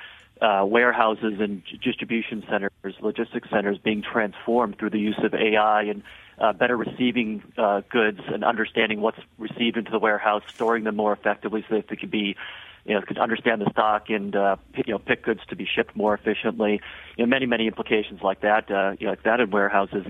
uh, 0.43 0.65
warehouses 0.67 1.35
and 1.41 1.63
distribution 1.83 2.45
centers, 2.51 2.95
logistics 3.01 3.49
centers 3.49 3.79
being 3.79 4.03
transformed 4.03 4.77
through 4.79 4.91
the 4.91 4.99
use 4.99 5.19
of 5.23 5.33
AI 5.33 5.85
and 5.85 6.03
uh, 6.39 6.53
better 6.53 6.77
receiving 6.77 7.43
uh, 7.57 7.83
goods 7.91 8.21
and 8.27 8.45
understanding 8.45 9.01
what's 9.01 9.19
received 9.39 9.77
into 9.77 9.91
the 9.91 9.99
warehouse, 9.99 10.43
storing 10.55 10.85
them 10.85 10.97
more 10.97 11.13
effectively 11.13 11.65
so 11.69 11.77
that 11.77 11.89
they 11.89 11.97
could 11.97 12.11
be, 12.11 12.37
you 12.85 12.95
know, 12.95 13.03
could 13.03 13.19
understand 13.19 13.61
the 13.61 13.71
stock 13.71 14.11
and 14.11 14.35
uh, 14.35 14.57
you 14.75 14.93
know 14.93 14.99
pick 14.99 15.25
goods 15.25 15.41
to 15.49 15.57
be 15.57 15.67
shipped 15.67 15.95
more 15.95 16.15
efficiently. 16.15 16.81
You 17.17 17.27
know, 17.27 17.31
many 17.31 17.47
many 17.47 17.67
implications 17.67 18.21
like 18.23 18.41
that, 18.41 18.71
uh, 18.71 18.97
you 18.99 19.07
know, 19.07 19.13
like 19.13 19.23
that 19.25 19.41
in 19.41 19.51
warehouses. 19.51 20.07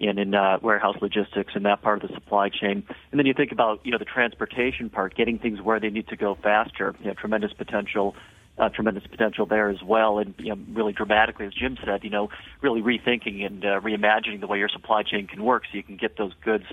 and 0.00 0.18
in 0.18 0.32
uh, 0.34 0.58
warehouse 0.62 0.96
logistics 1.00 1.54
and 1.56 1.64
that 1.66 1.82
part 1.82 2.02
of 2.02 2.08
the 2.08 2.14
supply 2.14 2.48
chain. 2.48 2.84
And 3.10 3.18
then 3.18 3.26
you 3.26 3.34
think 3.34 3.50
about 3.52 3.80
you 3.84 3.92
know 3.92 3.98
the 3.98 4.04
transportation 4.04 4.90
part, 4.90 5.16
getting 5.16 5.38
things 5.38 5.60
where 5.60 5.80
they 5.80 5.90
need 5.90 6.08
to 6.08 6.16
go 6.16 6.36
faster. 6.36 6.94
You 7.00 7.08
know, 7.08 7.14
tremendous 7.14 7.52
potential. 7.52 8.14
Uh, 8.58 8.68
tremendous 8.68 9.06
potential 9.06 9.46
there 9.46 9.68
as 9.68 9.80
well, 9.84 10.18
and 10.18 10.34
you 10.38 10.48
know, 10.48 10.58
really 10.72 10.92
dramatically, 10.92 11.46
as 11.46 11.54
Jim 11.54 11.78
said, 11.84 12.02
you 12.02 12.10
know, 12.10 12.28
really 12.60 12.82
rethinking 12.82 13.46
and 13.46 13.64
uh, 13.64 13.80
reimagining 13.80 14.40
the 14.40 14.48
way 14.48 14.58
your 14.58 14.68
supply 14.68 15.04
chain 15.04 15.28
can 15.28 15.44
work, 15.44 15.62
so 15.70 15.76
you 15.76 15.82
can 15.84 15.96
get 15.96 16.16
those 16.16 16.32
goods 16.44 16.64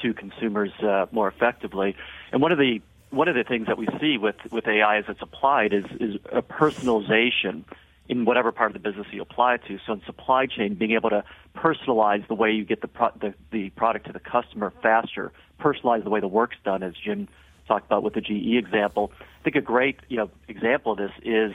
to 0.00 0.14
consumers 0.14 0.70
uh, 0.80 1.06
more 1.10 1.26
effectively. 1.26 1.96
And 2.30 2.40
one 2.40 2.52
of 2.52 2.58
the 2.58 2.80
one 3.10 3.26
of 3.26 3.34
the 3.34 3.42
things 3.42 3.66
that 3.66 3.78
we 3.78 3.88
see 4.00 4.16
with 4.16 4.36
with 4.52 4.68
AI 4.68 4.98
as 4.98 5.06
it's 5.08 5.22
applied 5.22 5.72
is 5.72 5.84
is 5.98 6.20
a 6.30 6.40
personalization 6.40 7.64
in 8.08 8.24
whatever 8.24 8.52
part 8.52 8.74
of 8.74 8.80
the 8.80 8.88
business 8.88 9.06
you 9.10 9.22
apply 9.22 9.54
it 9.54 9.62
to. 9.66 9.78
So 9.86 9.94
in 9.94 10.02
supply 10.04 10.46
chain, 10.46 10.74
being 10.74 10.92
able 10.92 11.10
to 11.10 11.24
personalize 11.56 12.26
the 12.28 12.34
way 12.34 12.50
you 12.50 12.64
get 12.64 12.82
the, 12.82 12.88
pro- 12.88 13.12
the, 13.18 13.32
the 13.50 13.70
product 13.70 14.06
to 14.06 14.12
the 14.12 14.20
customer 14.20 14.72
faster, 14.82 15.32
personalize 15.58 16.04
the 16.04 16.10
way 16.10 16.20
the 16.20 16.28
work's 16.28 16.56
done, 16.64 16.82
as 16.82 16.92
Jim 17.02 17.28
talked 17.66 17.86
about 17.86 18.02
with 18.02 18.14
the 18.14 18.20
GE 18.20 18.56
example. 18.56 19.10
Think 19.44 19.56
a 19.56 19.60
great 19.60 19.98
you 20.08 20.16
know 20.16 20.30
example 20.48 20.92
of 20.92 20.98
this 20.98 21.12
is 21.22 21.54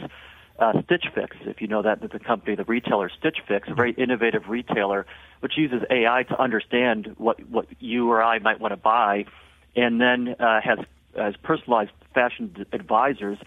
uh, 0.60 0.82
Stitch 0.84 1.06
Fix. 1.14 1.36
If 1.42 1.62
you 1.62 1.68
know 1.68 1.82
that, 1.82 2.02
that 2.02 2.12
the 2.12 2.20
company, 2.20 2.56
the 2.56 2.64
retailer 2.64 3.10
Stitch 3.10 3.38
Fix, 3.48 3.68
a 3.68 3.74
very 3.74 3.92
innovative 3.94 4.48
retailer, 4.48 5.06
which 5.40 5.58
uses 5.58 5.82
AI 5.90 6.24
to 6.24 6.40
understand 6.40 7.16
what 7.18 7.40
what 7.50 7.66
you 7.80 8.12
or 8.12 8.22
I 8.22 8.40
might 8.40 8.60
want 8.60 8.74
to 8.74 8.78
buy, 8.78 9.26
and 9.76 10.00
then 10.00 10.36
uh, 10.40 10.62
has 10.62 10.80
has 11.16 11.36
personalized 11.38 11.92
fashion 12.14 12.66
advisors 12.72 13.38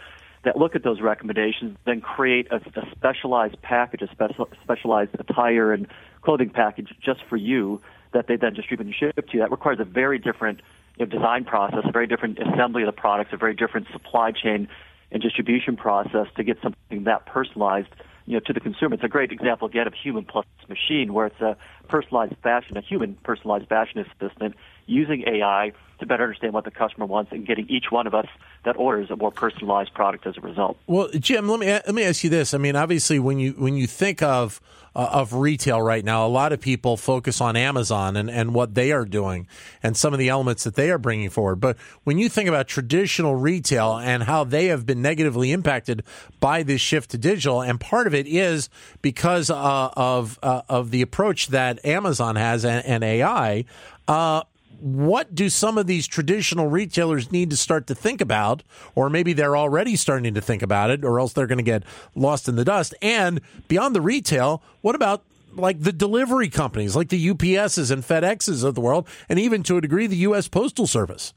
that 0.44 0.56
look 0.56 0.75
at 0.75 0.82
those 0.82 1.00
recommendations, 1.00 1.76
then 1.84 2.00
create 2.00 2.49
a, 2.50 2.56
a 2.56 2.90
specialized 2.90 3.61
package, 3.62 4.02
a 4.02 4.08
special, 4.11 4.49
specialized 4.62 5.14
attire 5.18 5.72
and 5.72 5.87
clothing 6.22 6.50
package 6.50 6.92
just 7.00 7.22
for 7.28 7.37
you 7.37 7.80
that 8.12 8.26
they 8.26 8.37
then 8.37 8.52
distribute 8.54 8.87
and 8.87 8.94
ship 8.94 9.28
to 9.28 9.34
you. 9.34 9.40
That 9.40 9.50
requires 9.50 9.78
a 9.80 9.84
very 9.84 10.18
different 10.18 10.61
you 10.96 11.06
know, 11.06 11.11
design 11.11 11.44
process, 11.44 11.80
a 11.84 11.92
very 11.92 12.06
different 12.06 12.38
assembly 12.38 12.82
of 12.82 12.87
the 12.87 12.92
products, 12.92 13.30
a 13.32 13.37
very 13.37 13.54
different 13.54 13.87
supply 13.92 14.30
chain 14.32 14.68
and 15.11 15.22
distribution 15.22 15.76
process 15.76 16.26
to 16.37 16.44
get 16.44 16.58
something 16.62 17.04
that 17.04 17.26
personalized 17.26 17.88
you 18.26 18.34
know, 18.34 18.40
to 18.40 18.52
the 18.52 18.61
consumer. 18.61 18.94
It's 18.94 19.04
a 19.04 19.08
great 19.08 19.32
example 19.32 19.68
again 19.68 19.87
of 19.87 19.94
human 19.94 20.25
plus 20.25 20.46
machine, 20.68 21.12
where 21.12 21.26
it's 21.26 21.40
a 21.40 21.56
personalized 21.88 22.37
fashion, 22.42 22.76
a 22.76 22.80
human 22.80 23.14
personalized 23.25 23.68
fashion 23.68 23.99
assistant 24.20 24.54
using 24.86 25.24
AI 25.26 25.72
to 26.02 26.06
better 26.06 26.24
understand 26.24 26.52
what 26.52 26.64
the 26.64 26.70
customer 26.70 27.06
wants 27.06 27.32
and 27.32 27.46
getting 27.46 27.68
each 27.68 27.90
one 27.90 28.06
of 28.06 28.14
us 28.14 28.26
that 28.64 28.76
orders 28.76 29.10
a 29.10 29.16
more 29.16 29.30
personalized 29.30 29.94
product 29.94 30.26
as 30.26 30.36
a 30.36 30.40
result. 30.40 30.76
Well, 30.86 31.08
Jim, 31.18 31.48
let 31.48 31.60
me 31.60 31.66
let 31.66 31.94
me 31.94 32.04
ask 32.04 32.22
you 32.24 32.30
this. 32.30 32.54
I 32.54 32.58
mean, 32.58 32.76
obviously, 32.76 33.18
when 33.18 33.38
you 33.38 33.52
when 33.52 33.76
you 33.76 33.86
think 33.86 34.22
of 34.22 34.60
uh, 34.94 35.08
of 35.12 35.32
retail 35.32 35.80
right 35.80 36.04
now, 36.04 36.26
a 36.26 36.28
lot 36.28 36.52
of 36.52 36.60
people 36.60 36.96
focus 36.96 37.40
on 37.40 37.56
Amazon 37.56 38.16
and, 38.16 38.28
and 38.30 38.52
what 38.52 38.74
they 38.74 38.92
are 38.92 39.04
doing 39.04 39.46
and 39.82 39.96
some 39.96 40.12
of 40.12 40.18
the 40.18 40.28
elements 40.28 40.64
that 40.64 40.74
they 40.74 40.90
are 40.90 40.98
bringing 40.98 41.30
forward. 41.30 41.56
But 41.56 41.76
when 42.04 42.18
you 42.18 42.28
think 42.28 42.48
about 42.48 42.68
traditional 42.68 43.36
retail 43.36 43.96
and 43.96 44.24
how 44.24 44.44
they 44.44 44.66
have 44.66 44.84
been 44.84 45.02
negatively 45.02 45.52
impacted 45.52 46.02
by 46.40 46.62
this 46.62 46.80
shift 46.80 47.10
to 47.12 47.18
digital, 47.18 47.62
and 47.62 47.80
part 47.80 48.06
of 48.06 48.14
it 48.14 48.26
is 48.26 48.68
because 49.02 49.50
uh, 49.50 49.90
of 49.96 50.38
uh, 50.42 50.62
of 50.68 50.90
the 50.90 51.02
approach 51.02 51.48
that 51.48 51.84
Amazon 51.84 52.36
has 52.36 52.64
and, 52.64 52.84
and 52.84 53.04
AI. 53.04 53.64
Uh, 54.08 54.42
what 54.82 55.32
do 55.32 55.48
some 55.48 55.78
of 55.78 55.86
these 55.86 56.08
traditional 56.08 56.66
retailers 56.66 57.30
need 57.30 57.50
to 57.50 57.56
start 57.56 57.86
to 57.86 57.94
think 57.94 58.20
about, 58.20 58.64
or 58.96 59.08
maybe 59.08 59.32
they're 59.32 59.56
already 59.56 59.94
starting 59.94 60.34
to 60.34 60.40
think 60.40 60.60
about 60.60 60.90
it, 60.90 61.04
or 61.04 61.20
else 61.20 61.32
they're 61.32 61.46
going 61.46 61.58
to 61.58 61.62
get 61.62 61.84
lost 62.16 62.48
in 62.48 62.56
the 62.56 62.64
dust? 62.64 62.92
And 63.00 63.40
beyond 63.68 63.94
the 63.94 64.00
retail, 64.00 64.60
what 64.80 64.96
about 64.96 65.22
like 65.54 65.80
the 65.80 65.92
delivery 65.92 66.48
companies, 66.48 66.96
like 66.96 67.10
the 67.10 67.28
UPSs 67.28 67.92
and 67.92 68.02
FedExes 68.02 68.64
of 68.64 68.74
the 68.74 68.80
world, 68.80 69.06
and 69.28 69.38
even 69.38 69.62
to 69.64 69.76
a 69.76 69.80
degree 69.80 70.08
the 70.08 70.16
U.S. 70.16 70.48
Postal 70.48 70.88
Service? 70.88 71.32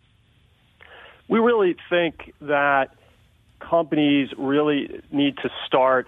We 1.27 1.37
really 1.37 1.75
think 1.87 2.33
that 2.41 2.95
companies 3.59 4.29
really 4.37 5.01
need 5.11 5.37
to 5.37 5.51
start 5.67 6.07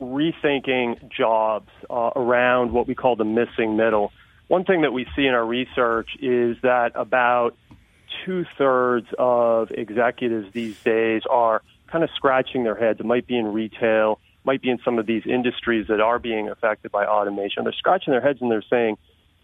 rethinking 0.00 1.10
jobs 1.10 1.70
uh, 1.88 2.10
around 2.16 2.72
what 2.72 2.88
we 2.88 2.96
call 2.96 3.14
the 3.14 3.24
missing 3.24 3.76
middle 3.76 4.10
one 4.48 4.64
thing 4.64 4.82
that 4.82 4.92
we 4.92 5.06
see 5.16 5.26
in 5.26 5.34
our 5.34 5.44
research 5.44 6.10
is 6.20 6.56
that 6.62 6.92
about 6.94 7.56
two 8.24 8.44
thirds 8.56 9.06
of 9.18 9.70
executives 9.70 10.52
these 10.52 10.78
days 10.84 11.22
are 11.30 11.62
kind 11.90 12.04
of 12.04 12.10
scratching 12.14 12.64
their 12.64 12.74
heads. 12.74 13.00
It 13.00 13.06
might 13.06 13.26
be 13.26 13.36
in 13.38 13.52
retail, 13.52 14.20
might 14.44 14.62
be 14.62 14.70
in 14.70 14.78
some 14.84 14.98
of 14.98 15.06
these 15.06 15.22
industries 15.26 15.88
that 15.88 16.00
are 16.00 16.18
being 16.18 16.48
affected 16.48 16.92
by 16.92 17.06
automation. 17.06 17.64
They're 17.64 17.72
scratching 17.72 18.12
their 18.12 18.20
heads 18.20 18.40
and 18.42 18.50
they're 18.50 18.64
saying, 18.68 18.98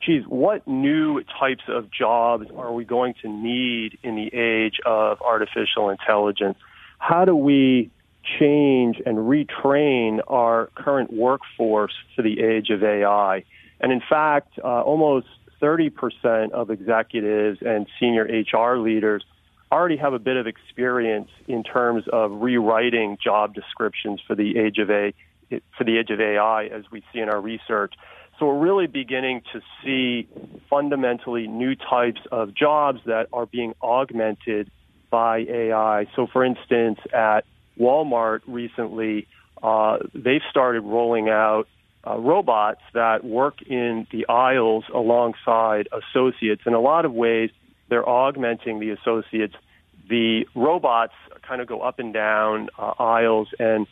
geez, 0.05 0.25
what 0.27 0.67
new 0.67 1.23
types 1.39 1.65
of 1.69 1.91
jobs 1.91 2.47
are 2.57 2.73
we 2.73 2.85
going 2.85 3.15
to 3.23 3.29
need 3.29 3.99
in 4.03 4.17
the 4.17 4.35
age 4.35 4.81
of 4.85 5.21
artificial 5.23 5.91
intelligence? 5.91 6.59
How 6.99 7.25
do 7.25 7.35
we 7.35 7.91
change 8.39 9.01
and 9.05 9.17
retrain 9.19 10.21
our 10.29 10.67
current 10.75 11.13
workforce 11.13 11.95
for 12.15 12.23
the 12.23 12.41
age 12.41 12.71
of 12.71 12.83
AI? 12.83 13.45
And 13.81 13.93
in 13.93 14.03
fact, 14.09 14.59
uh, 14.63 14.83
almost 14.83 15.27
30% 15.61 16.53
of 16.53 16.71
executives 16.71 17.59
and 17.63 17.87
senior 17.99 18.25
HR 18.25 18.79
leaders 18.79 19.25
already 19.73 19.97
have 19.97 20.15
a 20.15 20.19
bit 20.19 20.37
of 20.37 20.47
experience 20.47 21.31
in 21.47 21.63
terms 21.63 22.05
of 22.13 22.43
rewriting 22.43 23.19
job 23.23 23.55
descriptions 23.55 24.21
for 24.27 24.35
the 24.35 24.59
age 24.59 24.79
of 24.79 24.91
a 24.91 25.13
for 25.77 25.83
the 25.83 25.99
age 25.99 26.11
of 26.11 26.21
AI, 26.21 26.67
as 26.67 26.85
we 26.93 27.03
see 27.13 27.19
in 27.19 27.29
our 27.29 27.41
research. 27.41 27.95
So 28.39 28.47
we're 28.47 28.61
really 28.61 28.87
beginning 28.87 29.43
to 29.53 29.61
see 29.83 30.29
fundamentally 30.71 31.49
new 31.49 31.75
types 31.75 32.21
of 32.31 32.55
jobs 32.55 33.01
that 33.07 33.27
are 33.33 33.47
being 33.47 33.75
augmented 33.83 34.71
by 35.11 35.39
AI. 35.41 36.07
So, 36.15 36.29
for 36.33 36.45
instance, 36.45 37.01
at 37.13 37.45
Walmart 37.79 38.41
recently, 38.47 39.27
uh, 39.63 39.99
they've 40.15 40.41
started 40.51 40.83
rolling 40.83 41.29
out 41.29 41.67
uh, 42.07 42.17
robots 42.19 42.81
that 42.95 43.25
work 43.25 43.63
in 43.63 44.07
the 44.11 44.27
aisles 44.29 44.85
alongside 44.95 45.89
associates. 45.93 46.63
In 46.67 46.75
a 46.75 46.81
lot 46.81 47.05
of 47.05 47.13
ways, 47.13 47.51
they're 47.89 48.09
augmenting 48.09 48.81
the 48.81 48.91
associates. 48.91 49.55
The 50.09 50.47
robots 50.55 51.13
kind 51.47 51.61
of 51.61 51.67
go 51.69 51.81
up 51.81 51.99
and 51.99 52.13
down 52.13 52.69
uh, 52.79 52.93
aisles 52.99 53.49
and 53.59 53.87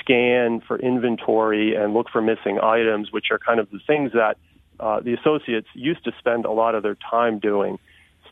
scan 0.00 0.60
for 0.66 0.78
inventory 0.78 1.74
and 1.74 1.92
look 1.92 2.08
for 2.10 2.22
missing 2.22 2.58
items, 2.62 3.12
which 3.12 3.26
are 3.30 3.38
kind 3.38 3.60
of 3.60 3.70
the 3.70 3.80
things 3.86 4.12
that 4.12 4.38
uh, 4.78 5.00
the 5.00 5.12
associates 5.14 5.68
used 5.74 6.04
to 6.04 6.12
spend 6.18 6.46
a 6.46 6.50
lot 6.50 6.74
of 6.74 6.82
their 6.82 6.96
time 7.10 7.38
doing. 7.38 7.78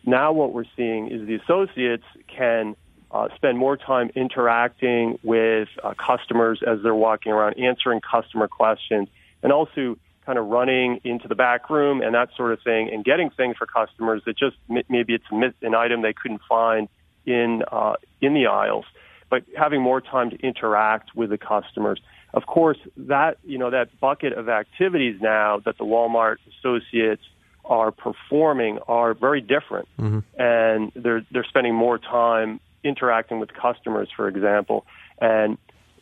Now, 0.05 0.33
what 0.33 0.55
we're 0.55 0.65
seeing 0.77 1.09
is 1.09 1.27
the 1.27 1.35
associates 1.35 2.05
can 2.35 2.75
uh, 3.11 3.29
spend 3.37 3.59
more 3.59 3.77
time 3.77 4.11
interacting 4.15 5.19
with 5.23 5.69
uh, 5.83 5.95
customers 5.95 6.63
as 6.67 6.79
they're 6.83 6.95
walking 6.95 7.33
around, 7.33 7.59
answering 7.59 8.01
customer 8.01 8.49
questions, 8.49 9.09
and 9.43 9.53
also 9.53 9.97
kind 10.29 10.39
of 10.39 10.47
running 10.47 11.01
into 11.05 11.27
the 11.27 11.35
back 11.35 11.71
room 11.71 12.03
and 12.03 12.15
that 12.15 12.29
sort 12.37 12.53
of 12.53 12.61
thing 12.63 12.91
and 12.93 13.03
getting 13.03 13.31
things 13.31 13.57
for 13.57 13.67
customers 13.67 14.21
that 14.27 14.37
just 14.37 14.57
maybe 14.69 15.15
it's 15.15 15.25
an 15.63 15.75
item 15.75 16.03
they 16.03 16.13
couldn't 16.13 16.43
find 16.47 16.87
in 17.25 17.63
uh, 17.73 17.95
in 18.21 18.35
the 18.35 18.47
aisles, 18.47 18.85
but 19.31 19.43
having 19.57 19.81
more 19.81 20.01
time 20.01 20.29
to 20.31 20.37
interact 20.37 21.15
with 21.15 21.31
the 21.31 21.39
customers. 21.39 22.01
Of 22.35 22.45
course, 22.45 22.77
that 22.97 23.39
you 23.43 23.57
know 23.57 23.71
that 23.71 23.99
bucket 24.01 24.35
of 24.35 24.51
activities 24.51 25.19
now 25.21 25.61
that 25.65 25.79
the 25.79 25.85
Walmart 25.85 26.37
associates 26.59 27.23
are 27.65 27.91
performing 27.91 28.81
are 28.87 29.15
very 29.15 29.41
different, 29.41 29.89
mm-hmm. 29.99 30.21
and 30.39 30.93
they're 30.95 31.25
they're 31.31 31.45
spending 31.49 31.75
more 31.75 31.99
time 31.99 32.61
interacting 32.85 33.39
with 33.39 33.51
customers, 33.55 34.11
for 34.15 34.29
example, 34.29 34.85
and 35.21 35.57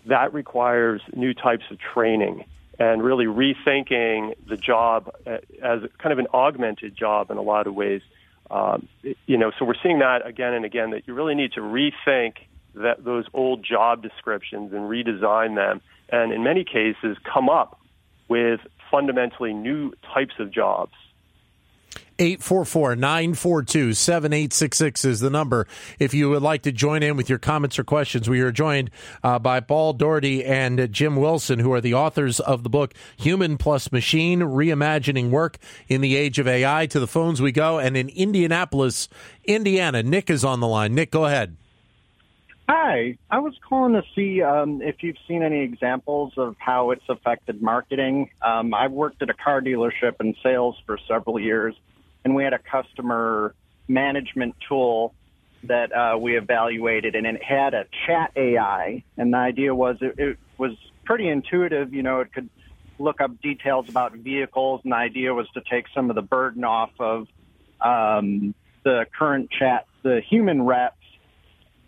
that 0.07 0.35
requires 0.35 1.01
new 1.15 1.33
types 1.33 1.65
of 1.71 1.79
training 1.79 2.45
and 2.79 3.03
really 3.03 3.25
rethinking 3.25 4.35
the 4.49 4.57
job 4.57 5.11
as 5.27 5.81
kind 5.99 6.13
of 6.13 6.19
an 6.19 6.27
augmented 6.33 6.97
job 6.97 7.31
in 7.31 7.37
a 7.37 7.43
lot 7.43 7.67
of 7.67 7.75
ways. 7.75 8.03
Um, 8.51 8.89
you 9.27 9.37
know, 9.37 9.51
so 9.59 9.65
we're 9.65 9.75
seeing 9.83 10.01
that 10.01 10.27
again 10.27 10.53
and 10.53 10.65
again 10.65 10.91
that 10.91 11.09
you 11.09 11.15
really 11.15 11.35
need 11.35 11.53
to 11.53 11.61
rethink 11.61 12.35
that 12.75 13.03
those 13.03 13.25
old 13.33 13.65
job 13.65 14.03
descriptions 14.03 14.73
and 14.73 14.83
redesign 14.83 15.57
them, 15.57 15.81
and 16.11 16.33
in 16.33 16.45
many 16.45 16.65
cases 16.65 17.17
come 17.33 17.49
up 17.49 17.81
with 18.29 18.61
fundamentally 18.91 19.53
new 19.53 19.93
types 20.15 20.35
of 20.39 20.53
jobs 20.53 20.93
844 22.19 22.97
942 22.97 23.95
7866 23.95 25.05
is 25.05 25.21
the 25.21 25.31
number. 25.31 25.67
If 25.99 26.15
you 26.15 26.31
would 26.31 26.43
like 26.43 26.63
to 26.63 26.73
join 26.73 27.03
in 27.03 27.17
with 27.17 27.29
your 27.29 27.39
comments 27.39 27.79
or 27.79 27.85
questions, 27.85 28.29
we 28.29 28.41
are 28.41 28.53
joined 28.53 28.91
uh, 29.23 29.39
by 29.39 29.61
Paul 29.61 29.93
Daugherty 29.93 30.45
and 30.45 30.91
Jim 30.93 31.17
Wilson, 31.17 31.59
who 31.59 31.73
are 31.73 31.81
the 31.81 31.95
authors 31.95 32.41
of 32.41 32.63
the 32.63 32.71
book 32.71 32.95
Human 33.17 33.59
Plus 33.59 33.93
Machine 33.93 34.41
Reimagining 34.41 35.31
Work 35.31 35.59
in 35.89 36.01
the 36.01 36.17
Age 36.17 36.39
of 36.39 36.49
AI. 36.49 36.87
To 36.87 37.01
the 37.01 37.07
phones 37.07 37.41
we 37.43 37.53
go. 37.53 37.79
And 37.79 37.97
in 37.97 38.09
Indianapolis, 38.11 39.09
Indiana, 39.45 40.03
Nick 40.03 40.31
is 40.31 40.45
on 40.45 40.61
the 40.61 40.67
line. 40.67 40.95
Nick, 40.95 41.11
go 41.11 41.25
ahead. 41.25 41.57
Hi, 42.69 43.17
I 43.31 43.39
was 43.39 43.55
calling 43.69 43.93
to 43.93 44.03
see 44.17 44.43
um, 44.43 44.83
if 44.83 44.97
you've 45.01 45.19
seen 45.29 45.45
any 45.45 45.61
examples 45.61 46.33
of 46.37 46.57
how 46.59 46.91
it's 46.91 47.09
affected 47.09 47.63
marketing. 47.63 48.31
Um, 48.43 48.75
I've 48.75 48.91
worked 48.91 49.23
at 49.23 49.31
a 49.31 49.35
car 49.35 49.61
dealership 49.61 50.21
in 50.21 50.35
sales 50.43 50.77
for 50.85 50.99
several 51.07 51.39
years, 51.39 51.77
and 52.27 52.35
we 52.35 52.43
had 52.43 52.55
a 52.55 52.59
customer 52.59 53.55
management 53.87 54.57
tool 54.69 55.15
that 55.63 55.93
uh, 55.95 56.19
we 56.19 56.37
evaluated, 56.37 57.15
and 57.15 57.25
it 57.25 57.41
had 57.41 57.73
a 57.73 57.85
chat 58.05 58.33
AI. 58.35 59.05
And 59.17 59.33
the 59.33 59.39
idea 59.39 59.73
was 59.73 59.99
it, 60.01 60.19
it 60.19 60.37
was 60.59 60.73
pretty 61.05 61.29
intuitive. 61.29 61.95
You 61.95 62.03
know, 62.03 62.19
it 62.19 62.33
could 62.33 62.51
look 62.99 63.21
up 63.21 63.41
details 63.41 63.89
about 63.89 64.13
vehicles, 64.15 64.81
and 64.83 64.93
the 64.93 64.97
idea 64.97 65.33
was 65.35 65.47
to 65.55 65.63
take 65.71 65.85
some 65.95 66.11
of 66.11 66.17
the 66.17 66.23
burden 66.23 66.65
off 66.65 66.91
of 66.99 67.29
um, 67.81 68.57
the 68.83 69.07
current 69.17 69.49
chat, 69.57 69.87
the 70.03 70.21
human 70.29 70.63
reps, 70.63 70.97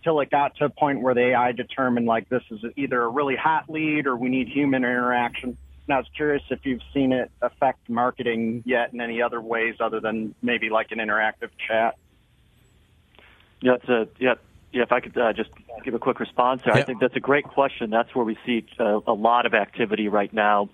till 0.05 0.21
it 0.21 0.31
got 0.31 0.55
to 0.59 0.67
a 0.67 0.71
point 0.71 1.03
where 1.03 1.15
the 1.15 1.33
AI 1.33 1.51
determined 1.51 2.07
like 2.07 2.29
this 2.29 2.45
is 2.53 2.61
either 2.77 3.03
a 3.03 3.09
really 3.09 3.35
hot 3.35 3.69
lead 3.69 4.07
or 4.07 4.15
we 4.15 4.29
need 4.29 4.47
human 4.47 4.85
interaction. 4.85 5.59
And 5.89 5.95
I 5.95 5.99
was 5.99 6.09
curious 6.15 6.43
if 6.51 6.67
you've 6.67 6.83
seen 6.93 7.13
it 7.13 7.31
affect 7.41 7.89
marketing 7.89 8.63
yet 8.67 8.93
in 8.93 9.01
any 9.01 9.23
other 9.23 9.41
ways 9.41 9.77
other 9.81 10.01
than 10.01 10.35
maybe 10.43 10.69
like 10.69 10.93
an 10.93 10.99
interactive 10.99 11.49
chat. 11.67 11.97
Yeah, 13.63 13.75
it's 13.75 13.89
a 13.89 14.09
yeah. 14.19 14.35
Yeah, 14.71 14.83
if 14.83 14.93
I 14.93 15.01
could 15.01 15.17
uh, 15.17 15.33
just 15.33 15.49
give 15.83 15.95
a 15.95 15.99
quick 15.99 16.21
response 16.21 16.61
there, 16.63 16.75
I 16.75 16.83
think 16.83 17.01
that's 17.01 17.17
a 17.17 17.21
great 17.21 17.45
question. 17.45 17.89
That's 17.89 18.15
where 18.15 18.27
we 18.27 18.37
see 18.45 18.67
uh, 18.79 19.01
a 19.07 19.15
lot 19.15 19.47
of 19.47 19.55
activity 19.55 20.09
right 20.09 20.31
now 20.31 20.69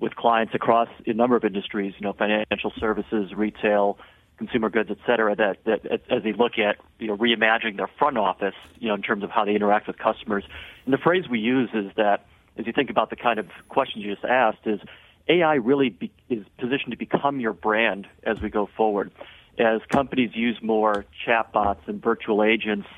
with 0.00 0.14
clients 0.14 0.54
across 0.54 0.90
a 1.06 1.14
number 1.14 1.34
of 1.34 1.44
industries, 1.44 1.94
you 1.98 2.06
know, 2.06 2.12
financial 2.12 2.74
services, 2.78 3.32
retail, 3.34 3.98
consumer 4.36 4.68
goods, 4.68 4.90
et 4.90 4.98
cetera, 5.06 5.34
that, 5.34 5.64
that 5.64 6.02
as 6.10 6.22
they 6.22 6.34
look 6.34 6.58
at, 6.58 6.76
you 6.98 7.06
know, 7.06 7.16
reimagining 7.16 7.78
their 7.78 7.88
front 7.98 8.18
office, 8.18 8.54
you 8.80 8.88
know, 8.88 8.94
in 8.94 9.00
terms 9.00 9.24
of 9.24 9.30
how 9.30 9.46
they 9.46 9.54
interact 9.54 9.86
with 9.86 9.96
customers. 9.96 10.44
And 10.84 10.92
the 10.92 10.98
phrase 10.98 11.26
we 11.26 11.38
use 11.38 11.70
is 11.72 11.90
that, 11.96 12.26
as 12.58 12.66
you 12.66 12.72
think 12.72 12.90
about 12.90 13.10
the 13.10 13.16
kind 13.16 13.38
of 13.38 13.46
questions 13.68 14.04
you 14.04 14.12
just 14.14 14.24
asked, 14.24 14.66
is 14.66 14.80
AI 15.28 15.54
really 15.54 15.90
be, 15.90 16.10
is 16.28 16.44
positioned 16.58 16.90
to 16.90 16.96
become 16.96 17.40
your 17.40 17.52
brand 17.52 18.06
as 18.24 18.40
we 18.40 18.50
go 18.50 18.68
forward. 18.76 19.10
As 19.58 19.80
companies 19.90 20.30
use 20.34 20.58
more 20.62 21.04
chatbots 21.26 21.86
and 21.86 22.02
virtual 22.02 22.42
agents 22.44 22.88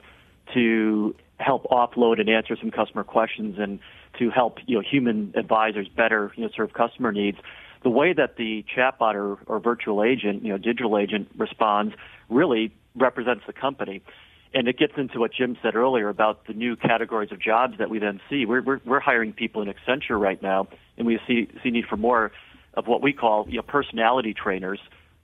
to 0.54 1.14
help 1.38 1.64
offload 1.64 2.20
and 2.20 2.28
answer 2.28 2.56
some 2.56 2.70
customer 2.70 3.04
questions 3.04 3.56
and 3.58 3.78
to 4.18 4.28
help 4.30 4.58
you 4.66 4.76
know 4.76 4.82
human 4.82 5.32
advisors 5.36 5.88
better 5.88 6.32
you 6.36 6.42
know 6.42 6.50
serve 6.54 6.72
customer 6.74 7.12
needs 7.12 7.38
the 7.82 7.90
way 7.90 8.12
that 8.12 8.36
the 8.36 8.64
chatbot 8.76 9.14
or, 9.14 9.38
or 9.46 9.58
virtual 9.58 10.04
agent, 10.04 10.44
you 10.44 10.50
know, 10.50 10.58
digital 10.58 10.98
agent 10.98 11.28
responds 11.36 11.94
really 12.28 12.72
represents 12.94 13.44
the 13.46 13.52
company. 13.52 14.02
And 14.52 14.66
it 14.66 14.78
gets 14.78 14.94
into 14.96 15.20
what 15.20 15.32
Jim 15.32 15.56
said 15.62 15.76
earlier 15.76 16.08
about 16.08 16.46
the 16.46 16.54
new 16.54 16.74
categories 16.74 17.30
of 17.30 17.40
jobs 17.40 17.78
that 17.78 17.88
we 17.88 18.00
then 18.00 18.20
see. 18.28 18.46
We're, 18.46 18.62
we're, 18.62 18.80
we're 18.84 19.00
hiring 19.00 19.32
people 19.32 19.62
in 19.62 19.72
Accenture 19.72 20.18
right 20.18 20.42
now, 20.42 20.66
and 20.98 21.06
we 21.06 21.20
see, 21.26 21.48
see 21.62 21.70
need 21.70 21.84
for 21.88 21.96
more 21.96 22.32
of 22.74 22.86
what 22.86 23.00
we 23.02 23.12
call 23.12 23.46
you 23.48 23.56
know, 23.56 23.62
personality 23.62 24.34
trainers 24.34 24.80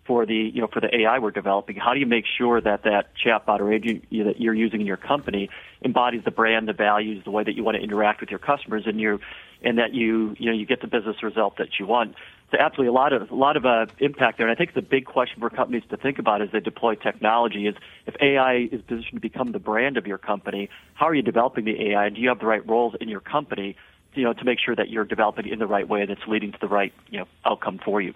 for 0.06 0.25
the 0.25 0.50
you 0.54 0.61
know 0.61 0.68
for 0.73 0.80
the 0.80 0.95
AI 0.95 1.18
we're 1.18 1.30
developing. 1.30 1.76
How 1.76 1.92
do 1.92 2.00
you 2.00 2.06
make 2.06 2.25
sure 2.38 2.61
that 2.61 2.85
that 2.85 3.11
chatbot 3.25 3.61
or 3.61 3.73
agent 3.73 4.04
you, 4.09 4.25
that 4.25 4.40
you're 4.40 4.54
using 4.54 4.80
in 4.80 4.87
your 4.87 4.97
company 4.97 5.50
embodies 5.85 6.23
the 6.25 6.30
brand, 6.30 6.68
the 6.68 6.73
values, 6.73 7.25
the 7.25 7.30
way 7.30 7.42
that 7.42 7.54
you 7.54 7.64
want 7.64 7.76
to 7.76 7.83
interact 7.83 8.21
with 8.21 8.30
your 8.30 8.38
customers, 8.38 8.85
and 8.87 9.00
you 9.00 9.18
and 9.62 9.78
that 9.78 9.95
you 9.95 10.37
you 10.38 10.50
know 10.50 10.56
you 10.56 10.66
get 10.66 10.80
the 10.80 10.87
business 10.87 11.23
result 11.23 11.56
that 11.59 11.78
you 11.78 11.87
want 11.87 12.14
so 12.50 12.58
absolutely 12.58 12.88
a 12.88 12.92
lot 12.92 13.12
of 13.12 13.30
a 13.30 13.34
lot 13.34 13.56
of 13.56 13.66
uh, 13.66 13.86
impact 13.98 14.38
there. 14.38 14.46
And 14.46 14.56
I 14.56 14.58
think 14.58 14.74
the 14.74 14.82
big 14.82 15.04
question 15.04 15.40
for 15.40 15.50
companies 15.50 15.82
to 15.90 15.96
think 15.96 16.18
about 16.18 16.42
as 16.42 16.50
they 16.52 16.60
deploy 16.60 16.94
technology 16.94 17.66
is 17.66 17.74
if 18.06 18.14
AI 18.20 18.68
is 18.70 18.80
positioned 18.82 19.14
to 19.14 19.20
become 19.20 19.52
the 19.52 19.58
brand 19.58 19.96
of 19.96 20.06
your 20.06 20.18
company, 20.18 20.68
how 20.94 21.06
are 21.06 21.14
you 21.14 21.22
developing 21.22 21.64
the 21.64 21.90
AI? 21.90 22.08
Do 22.10 22.20
you 22.20 22.28
have 22.28 22.38
the 22.38 22.46
right 22.46 22.66
roles 22.66 22.94
in 23.00 23.08
your 23.08 23.20
company, 23.20 23.76
you 24.14 24.22
know, 24.22 24.32
to 24.32 24.44
make 24.44 24.60
sure 24.64 24.76
that 24.76 24.90
you're 24.90 25.04
developing 25.04 25.48
in 25.48 25.58
the 25.58 25.66
right 25.66 25.88
way 25.88 26.06
that's 26.06 26.26
leading 26.28 26.52
to 26.52 26.58
the 26.60 26.68
right 26.68 26.92
you 27.10 27.18
know 27.18 27.26
outcome 27.44 27.80
for 27.84 28.00
you? 28.00 28.14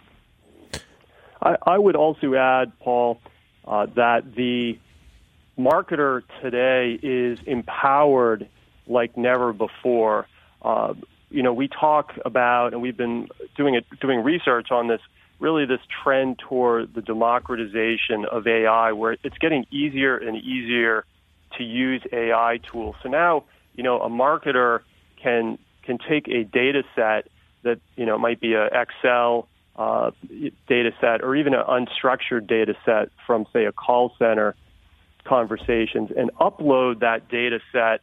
I, 1.42 1.56
I 1.66 1.78
would 1.78 1.96
also 1.96 2.34
add, 2.34 2.78
Paul, 2.78 3.20
uh, 3.66 3.86
that 3.96 4.34
the 4.34 4.78
marketer 5.58 6.22
today 6.40 6.98
is 7.02 7.38
empowered 7.46 8.48
like 8.86 9.16
never 9.16 9.52
before. 9.52 10.26
Uh, 10.62 10.94
you 11.30 11.42
know, 11.42 11.52
we 11.52 11.68
talk 11.68 12.12
about, 12.24 12.72
and 12.72 12.82
we've 12.82 12.96
been 12.96 13.28
doing 13.56 13.74
it, 13.74 13.86
doing 14.00 14.22
research 14.22 14.70
on 14.70 14.88
this, 14.88 15.00
really 15.38 15.64
this 15.64 15.80
trend 16.02 16.38
toward 16.38 16.94
the 16.94 17.02
democratization 17.02 18.24
of 18.30 18.46
AI, 18.46 18.92
where 18.92 19.16
it's 19.22 19.38
getting 19.38 19.64
easier 19.70 20.16
and 20.16 20.36
easier 20.36 21.04
to 21.56 21.64
use 21.64 22.02
AI 22.12 22.58
tools. 22.70 22.96
So 23.02 23.08
now, 23.08 23.44
you 23.74 23.82
know, 23.82 24.00
a 24.00 24.08
marketer 24.08 24.80
can 25.22 25.58
can 25.82 25.98
take 25.98 26.28
a 26.28 26.44
data 26.44 26.82
set 26.94 27.28
that 27.62 27.80
you 27.96 28.06
know 28.06 28.18
might 28.18 28.40
be 28.40 28.54
a 28.54 28.66
Excel 28.66 29.48
uh, 29.76 30.10
data 30.68 30.90
set 31.00 31.22
or 31.22 31.34
even 31.36 31.54
an 31.54 31.64
unstructured 31.66 32.46
data 32.46 32.74
set 32.84 33.08
from, 33.26 33.46
say, 33.52 33.64
a 33.64 33.72
call 33.72 34.12
center 34.18 34.54
conversations, 35.24 36.10
and 36.16 36.30
upload 36.34 37.00
that 37.00 37.28
data 37.28 37.60
set 37.72 38.00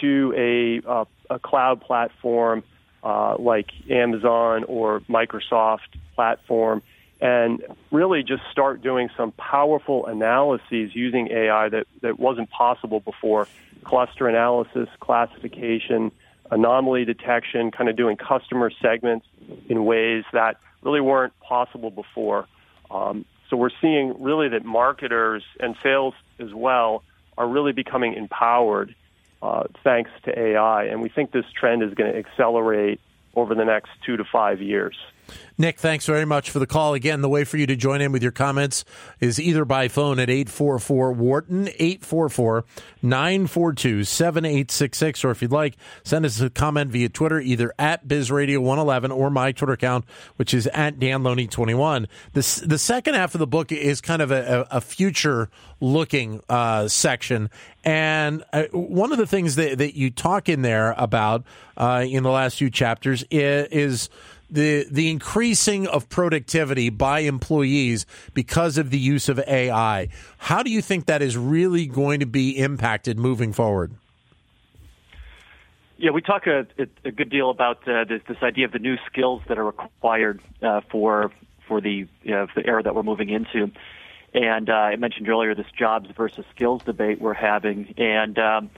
to 0.00 0.34
a, 0.36 0.88
uh, 0.88 1.04
a 1.30 1.38
cloud 1.38 1.80
platform 1.80 2.62
uh, 3.02 3.36
like 3.38 3.70
Amazon 3.90 4.64
or 4.64 5.00
Microsoft 5.00 5.96
platform 6.14 6.82
and 7.20 7.62
really 7.90 8.22
just 8.22 8.42
start 8.50 8.82
doing 8.82 9.08
some 9.16 9.32
powerful 9.32 10.06
analyses 10.06 10.94
using 10.94 11.28
AI 11.30 11.68
that, 11.68 11.86
that 12.02 12.18
wasn't 12.18 12.50
possible 12.50 13.00
before. 13.00 13.48
Cluster 13.84 14.28
analysis, 14.28 14.88
classification, 15.00 16.10
anomaly 16.50 17.04
detection, 17.04 17.70
kind 17.70 17.88
of 17.88 17.96
doing 17.96 18.16
customer 18.16 18.70
segments 18.82 19.26
in 19.68 19.84
ways 19.84 20.24
that 20.32 20.58
really 20.82 21.00
weren't 21.00 21.32
possible 21.40 21.90
before. 21.90 22.46
Um, 22.90 23.24
so 23.48 23.56
we're 23.56 23.70
seeing 23.80 24.22
really 24.22 24.48
that 24.48 24.64
marketers 24.64 25.42
and 25.60 25.76
sales 25.82 26.14
as 26.38 26.52
well 26.52 27.02
are 27.38 27.48
really 27.48 27.72
becoming 27.72 28.14
empowered 28.14 28.94
uh, 29.42 29.64
thanks 29.84 30.10
to 30.24 30.38
AI. 30.38 30.84
And 30.84 31.02
we 31.02 31.08
think 31.08 31.32
this 31.32 31.44
trend 31.58 31.82
is 31.82 31.94
going 31.94 32.12
to 32.12 32.18
accelerate 32.18 33.00
over 33.34 33.54
the 33.54 33.64
next 33.64 33.90
two 34.04 34.16
to 34.16 34.24
five 34.24 34.60
years. 34.60 34.96
Nick, 35.58 35.78
thanks 35.78 36.04
very 36.04 36.26
much 36.26 36.50
for 36.50 36.58
the 36.58 36.66
call. 36.66 36.92
Again, 36.92 37.22
the 37.22 37.28
way 37.28 37.44
for 37.44 37.56
you 37.56 37.66
to 37.66 37.76
join 37.76 38.02
in 38.02 38.12
with 38.12 38.22
your 38.22 38.32
comments 38.32 38.84
is 39.20 39.40
either 39.40 39.64
by 39.64 39.88
phone 39.88 40.18
at 40.18 40.28
844 40.28 41.12
Wharton, 41.12 41.68
844 41.68 42.64
942 43.02 44.04
7866, 44.04 45.24
or 45.24 45.30
if 45.30 45.40
you'd 45.40 45.52
like, 45.52 45.76
send 46.04 46.26
us 46.26 46.40
a 46.40 46.50
comment 46.50 46.90
via 46.90 47.08
Twitter, 47.08 47.40
either 47.40 47.72
at 47.78 48.06
BizRadio111 48.06 49.16
or 49.16 49.30
my 49.30 49.52
Twitter 49.52 49.72
account, 49.72 50.04
which 50.36 50.52
is 50.52 50.66
at 50.68 50.98
DanLoney21. 50.98 52.06
The, 52.34 52.66
the 52.66 52.78
second 52.78 53.14
half 53.14 53.34
of 53.34 53.38
the 53.38 53.46
book 53.46 53.72
is 53.72 54.02
kind 54.02 54.20
of 54.20 54.30
a, 54.30 54.66
a 54.70 54.80
future 54.82 55.48
looking 55.80 56.42
uh, 56.48 56.88
section. 56.88 57.50
And 57.84 58.44
uh, 58.52 58.64
one 58.72 59.12
of 59.12 59.18
the 59.18 59.26
things 59.26 59.56
that, 59.56 59.78
that 59.78 59.96
you 59.96 60.10
talk 60.10 60.48
in 60.48 60.62
there 60.62 60.94
about 60.98 61.44
uh, 61.76 62.04
in 62.06 62.22
the 62.22 62.30
last 62.30 62.58
few 62.58 62.70
chapters 62.70 63.24
is, 63.30 63.68
is 63.70 64.10
the 64.50 64.86
the 64.90 65.10
increasing 65.10 65.86
of 65.86 66.08
productivity 66.08 66.90
by 66.90 67.20
employees 67.20 68.06
because 68.34 68.78
of 68.78 68.90
the 68.90 68.98
use 68.98 69.28
of 69.28 69.38
AI. 69.40 70.08
How 70.38 70.62
do 70.62 70.70
you 70.70 70.82
think 70.82 71.06
that 71.06 71.22
is 71.22 71.36
really 71.36 71.86
going 71.86 72.20
to 72.20 72.26
be 72.26 72.58
impacted 72.58 73.18
moving 73.18 73.52
forward? 73.52 73.92
Yeah, 75.98 76.10
we 76.10 76.20
talk 76.20 76.46
a, 76.46 76.66
a 77.04 77.10
good 77.10 77.30
deal 77.30 77.48
about 77.48 77.88
uh, 77.88 78.04
this, 78.04 78.20
this, 78.28 78.36
idea 78.42 78.66
of 78.66 78.72
the 78.72 78.78
new 78.78 78.96
skills 79.06 79.40
that 79.48 79.58
are 79.58 79.64
required 79.64 80.42
uh, 80.62 80.82
for 80.90 81.32
for 81.66 81.80
the 81.80 82.06
you 82.22 82.30
know, 82.30 82.46
the 82.54 82.66
era 82.66 82.82
that 82.82 82.94
we're 82.94 83.02
moving 83.02 83.30
into. 83.30 83.70
And 84.34 84.68
uh, 84.68 84.74
I 84.74 84.96
mentioned 84.96 85.28
earlier 85.28 85.54
this 85.54 85.66
jobs 85.78 86.10
versus 86.14 86.44
skills 86.54 86.82
debate 86.84 87.20
we're 87.20 87.32
having, 87.32 87.94
and 87.96 88.38
um, 88.38 88.70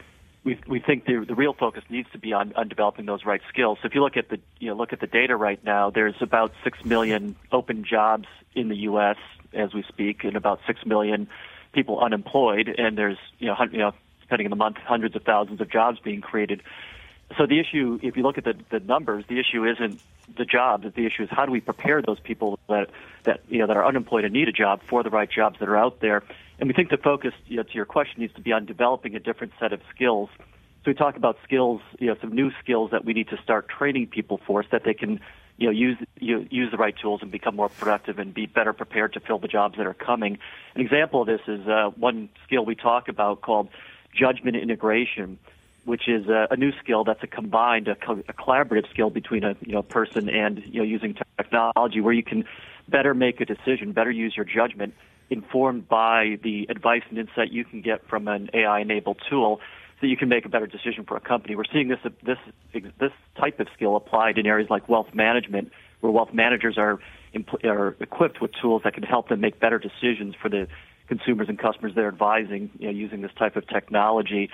we 0.48 0.58
we 0.66 0.80
think 0.80 1.04
the 1.04 1.24
the 1.26 1.34
real 1.34 1.52
focus 1.52 1.84
needs 1.90 2.10
to 2.12 2.18
be 2.18 2.32
on, 2.32 2.54
on 2.56 2.68
developing 2.68 3.04
those 3.04 3.24
right 3.26 3.42
skills. 3.50 3.78
So 3.82 3.86
if 3.86 3.94
you 3.94 4.02
look 4.02 4.16
at 4.16 4.30
the 4.30 4.40
you 4.58 4.68
know 4.68 4.74
look 4.74 4.94
at 4.94 5.00
the 5.00 5.06
data 5.06 5.36
right 5.36 5.62
now, 5.62 5.90
there's 5.90 6.14
about 6.20 6.52
six 6.64 6.82
million 6.84 7.36
open 7.52 7.84
jobs 7.84 8.26
in 8.54 8.68
the 8.68 8.76
U.S. 8.90 9.18
as 9.52 9.74
we 9.74 9.82
speak, 9.82 10.24
and 10.24 10.36
about 10.36 10.60
six 10.66 10.86
million 10.86 11.28
people 11.72 12.00
unemployed, 12.00 12.74
and 12.78 12.96
there's 12.96 13.18
you 13.38 13.48
know 13.48 13.56
you 13.70 13.78
know 13.78 13.92
depending 14.22 14.46
on 14.46 14.50
the 14.50 14.56
month, 14.56 14.78
hundreds 14.78 15.14
of 15.16 15.22
thousands 15.22 15.60
of 15.60 15.70
jobs 15.70 15.98
being 15.98 16.22
created. 16.22 16.62
So 17.36 17.46
the 17.46 17.60
issue, 17.60 17.98
if 18.02 18.16
you 18.16 18.22
look 18.22 18.38
at 18.38 18.44
the, 18.44 18.54
the 18.70 18.80
numbers, 18.80 19.24
the 19.28 19.38
issue 19.38 19.66
isn't 19.66 20.00
the 20.36 20.46
jobs. 20.46 20.86
The 20.94 21.04
issue 21.04 21.24
is 21.24 21.28
how 21.30 21.44
do 21.44 21.52
we 21.52 21.60
prepare 21.60 22.00
those 22.00 22.20
people 22.20 22.58
that 22.68 22.88
that 23.24 23.40
you 23.48 23.58
know 23.58 23.66
that 23.66 23.76
are 23.76 23.84
unemployed 23.84 24.24
and 24.24 24.32
need 24.32 24.48
a 24.48 24.52
job 24.52 24.80
for 24.88 25.02
the 25.02 25.10
right 25.10 25.30
jobs 25.30 25.58
that 25.58 25.68
are 25.68 25.76
out 25.76 26.00
there. 26.00 26.22
And 26.58 26.68
we 26.68 26.74
think 26.74 26.90
the 26.90 26.96
focus, 26.96 27.32
you 27.46 27.56
know, 27.56 27.62
to 27.62 27.74
your 27.74 27.84
question, 27.84 28.20
needs 28.20 28.34
to 28.34 28.40
be 28.40 28.52
on 28.52 28.66
developing 28.66 29.14
a 29.14 29.20
different 29.20 29.52
set 29.60 29.72
of 29.72 29.80
skills. 29.94 30.28
So 30.38 30.90
we 30.90 30.94
talk 30.94 31.16
about 31.16 31.36
skills, 31.44 31.80
you 31.98 32.08
know, 32.08 32.16
some 32.20 32.32
new 32.32 32.50
skills 32.62 32.90
that 32.90 33.04
we 33.04 33.12
need 33.12 33.28
to 33.28 33.36
start 33.42 33.68
training 33.68 34.08
people 34.08 34.40
for, 34.46 34.62
so 34.62 34.68
that 34.72 34.82
they 34.84 34.94
can, 34.94 35.20
you 35.56 35.66
know, 35.66 35.72
use 35.72 35.98
you 36.18 36.38
know, 36.38 36.46
use 36.50 36.70
the 36.70 36.76
right 36.76 36.94
tools 37.00 37.20
and 37.22 37.30
become 37.30 37.56
more 37.56 37.68
productive 37.68 38.18
and 38.18 38.34
be 38.34 38.46
better 38.46 38.72
prepared 38.72 39.12
to 39.12 39.20
fill 39.20 39.38
the 39.38 39.48
jobs 39.48 39.76
that 39.76 39.86
are 39.86 39.94
coming. 39.94 40.38
An 40.74 40.80
example 40.80 41.22
of 41.22 41.26
this 41.26 41.40
is 41.46 41.66
uh, 41.68 41.90
one 41.96 42.28
skill 42.44 42.64
we 42.64 42.74
talk 42.74 43.08
about 43.08 43.40
called 43.40 43.68
judgment 44.14 44.56
integration 44.56 45.38
which 45.84 46.06
is 46.06 46.28
a, 46.28 46.46
a 46.50 46.56
new 46.56 46.70
skill 46.82 47.02
that's 47.02 47.22
a 47.22 47.26
combined, 47.26 47.88
a, 47.88 47.94
co- 47.94 48.22
a 48.28 48.32
collaborative 48.34 48.88
skill 48.90 49.08
between 49.08 49.42
a 49.42 49.56
you 49.60 49.72
know 49.72 49.82
person 49.82 50.28
and 50.28 50.62
you 50.66 50.80
know 50.80 50.84
using 50.84 51.16
technology, 51.38 52.00
where 52.00 52.12
you 52.12 52.22
can 52.22 52.44
better 52.88 53.14
make 53.14 53.40
a 53.40 53.46
decision, 53.46 53.92
better 53.92 54.10
use 54.10 54.34
your 54.36 54.44
judgment, 54.44 54.92
informed 55.30 55.88
by 55.88 56.38
the 56.42 56.66
advice 56.70 57.02
and 57.10 57.18
insight 57.18 57.52
you 57.52 57.64
can 57.64 57.82
get 57.82 58.06
from 58.08 58.28
an 58.28 58.50
AI-enabled 58.54 59.20
tool, 59.28 59.60
so 60.00 60.06
you 60.06 60.16
can 60.16 60.28
make 60.28 60.44
a 60.44 60.48
better 60.48 60.66
decision 60.66 61.04
for 61.04 61.16
a 61.16 61.20
company. 61.20 61.56
We're 61.56 61.64
seeing 61.72 61.88
this 61.88 61.98
this 62.22 62.38
this 62.72 63.12
type 63.38 63.60
of 63.60 63.68
skill 63.74 63.96
applied 63.96 64.38
in 64.38 64.46
areas 64.46 64.70
like 64.70 64.88
wealth 64.88 65.14
management, 65.14 65.72
where 66.00 66.12
wealth 66.12 66.32
managers 66.32 66.78
are 66.78 66.98
are 67.64 67.96
equipped 68.00 68.40
with 68.40 68.52
tools 68.60 68.82
that 68.84 68.94
can 68.94 69.02
help 69.02 69.28
them 69.28 69.40
make 69.40 69.60
better 69.60 69.78
decisions 69.78 70.34
for 70.40 70.48
the 70.48 70.68
consumers 71.08 71.48
and 71.48 71.58
customers 71.58 71.92
they're 71.94 72.08
advising 72.08 72.70
you 72.78 72.86
know, 72.86 72.92
using 72.92 73.22
this 73.22 73.32
type 73.38 73.56
of 73.56 73.66
technology, 73.66 74.50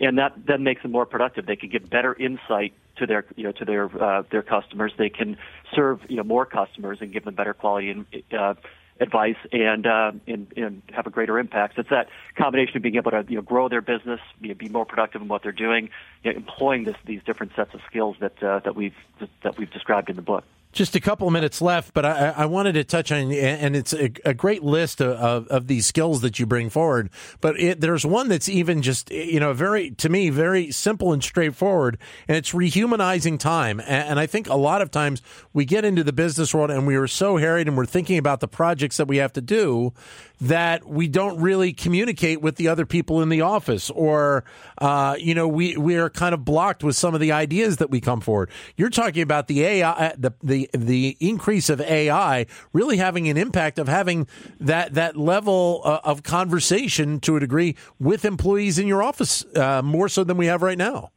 and 0.00 0.18
that 0.18 0.32
then 0.46 0.62
makes 0.62 0.82
them 0.82 0.90
more 0.90 1.06
productive. 1.06 1.46
They 1.46 1.56
can 1.56 1.68
get 1.68 1.88
better 1.88 2.14
insight 2.14 2.72
to 2.96 3.06
their 3.06 3.24
you 3.36 3.44
know 3.44 3.52
to 3.52 3.64
their 3.64 4.02
uh, 4.02 4.22
their 4.30 4.42
customers. 4.42 4.92
They 4.98 5.10
can 5.10 5.36
serve 5.74 6.00
you 6.08 6.16
know 6.16 6.24
more 6.24 6.44
customers 6.44 6.98
and 7.00 7.12
give 7.12 7.24
them 7.24 7.34
better 7.34 7.54
quality 7.54 7.90
and 7.90 8.06
uh, 8.36 8.54
advice 9.00 9.36
and, 9.52 9.86
uh, 9.86 10.12
and 10.26 10.52
and 10.56 10.82
have 10.92 11.06
a 11.06 11.10
greater 11.10 11.38
impact. 11.38 11.76
So 11.76 11.80
it's 11.80 11.90
that 11.90 12.08
combination 12.36 12.76
of 12.76 12.82
being 12.82 12.96
able 12.96 13.10
to 13.12 13.24
you 13.28 13.36
know 13.36 13.42
grow 13.42 13.68
their 13.68 13.80
business, 13.80 14.20
you 14.40 14.48
know, 14.48 14.54
be 14.54 14.68
more 14.68 14.84
productive 14.84 15.22
in 15.22 15.28
what 15.28 15.42
they're 15.42 15.52
doing, 15.52 15.90
you 16.24 16.32
know, 16.32 16.36
employing 16.36 16.84
this, 16.84 16.96
these 17.04 17.22
different 17.24 17.52
sets 17.54 17.74
of 17.74 17.80
skills 17.86 18.16
that 18.20 18.42
uh, 18.42 18.60
that 18.60 18.74
we've 18.74 18.94
that 19.42 19.58
we've 19.58 19.70
described 19.70 20.10
in 20.10 20.16
the 20.16 20.22
book. 20.22 20.44
Just 20.78 20.94
a 20.94 21.00
couple 21.00 21.26
of 21.26 21.32
minutes 21.32 21.60
left, 21.60 21.92
but 21.92 22.06
I, 22.06 22.28
I 22.36 22.46
wanted 22.46 22.74
to 22.74 22.84
touch 22.84 23.10
on, 23.10 23.32
and 23.32 23.74
it's 23.74 23.92
a, 23.92 24.12
a 24.24 24.32
great 24.32 24.62
list 24.62 25.00
of, 25.00 25.10
of, 25.18 25.48
of, 25.48 25.66
these 25.66 25.86
skills 25.86 26.20
that 26.20 26.38
you 26.38 26.46
bring 26.46 26.70
forward. 26.70 27.10
But 27.40 27.58
it, 27.58 27.80
there's 27.80 28.06
one 28.06 28.28
that's 28.28 28.48
even 28.48 28.80
just, 28.80 29.10
you 29.10 29.40
know, 29.40 29.52
very, 29.52 29.90
to 29.90 30.08
me, 30.08 30.30
very 30.30 30.70
simple 30.70 31.12
and 31.12 31.20
straightforward, 31.20 31.98
and 32.28 32.36
it's 32.36 32.52
rehumanizing 32.52 33.40
time. 33.40 33.80
And, 33.80 34.10
and 34.10 34.20
I 34.20 34.26
think 34.26 34.48
a 34.48 34.54
lot 34.54 34.80
of 34.80 34.92
times 34.92 35.20
we 35.52 35.64
get 35.64 35.84
into 35.84 36.04
the 36.04 36.12
business 36.12 36.54
world 36.54 36.70
and 36.70 36.86
we 36.86 36.94
are 36.94 37.08
so 37.08 37.38
harried 37.38 37.66
and 37.66 37.76
we're 37.76 37.84
thinking 37.84 38.16
about 38.16 38.38
the 38.38 38.46
projects 38.46 38.98
that 38.98 39.08
we 39.08 39.16
have 39.16 39.32
to 39.32 39.40
do 39.40 39.92
that 40.40 40.86
we 40.86 41.08
don't 41.08 41.40
really 41.40 41.72
communicate 41.72 42.40
with 42.40 42.56
the 42.56 42.68
other 42.68 42.86
people 42.86 43.20
in 43.22 43.28
the 43.28 43.40
office, 43.40 43.90
or, 43.90 44.44
uh, 44.78 45.16
you 45.18 45.34
know, 45.34 45.48
we, 45.48 45.76
we 45.76 45.96
are 45.96 46.08
kind 46.08 46.32
of 46.32 46.44
blocked 46.44 46.84
with 46.84 46.96
some 46.96 47.14
of 47.14 47.20
the 47.20 47.32
ideas 47.32 47.78
that 47.78 47.90
we 47.90 48.00
come 48.00 48.20
forward. 48.20 48.50
You're 48.76 48.90
talking 48.90 49.22
about 49.22 49.48
the 49.48 49.64
AI, 49.64 50.14
the, 50.16 50.32
the 50.42 50.70
the 50.72 51.16
increase 51.20 51.68
of 51.68 51.80
AI 51.80 52.46
really 52.72 52.98
having 52.98 53.28
an 53.28 53.36
impact 53.36 53.78
of 53.78 53.88
having 53.88 54.26
that 54.60 54.94
that 54.94 55.16
level 55.16 55.82
uh, 55.84 56.00
of 56.04 56.22
conversation 56.22 57.20
to 57.20 57.36
a 57.36 57.40
degree 57.40 57.74
with 57.98 58.24
employees 58.24 58.78
in 58.78 58.86
your 58.86 59.02
office 59.02 59.44
uh, 59.56 59.82
more 59.82 60.08
so 60.08 60.24
than 60.24 60.36
we 60.36 60.46
have 60.46 60.62
right 60.62 60.78
now. 60.78 61.10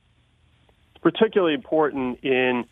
Particularly 1.01 1.53
important 1.53 2.19
in 2.23 2.65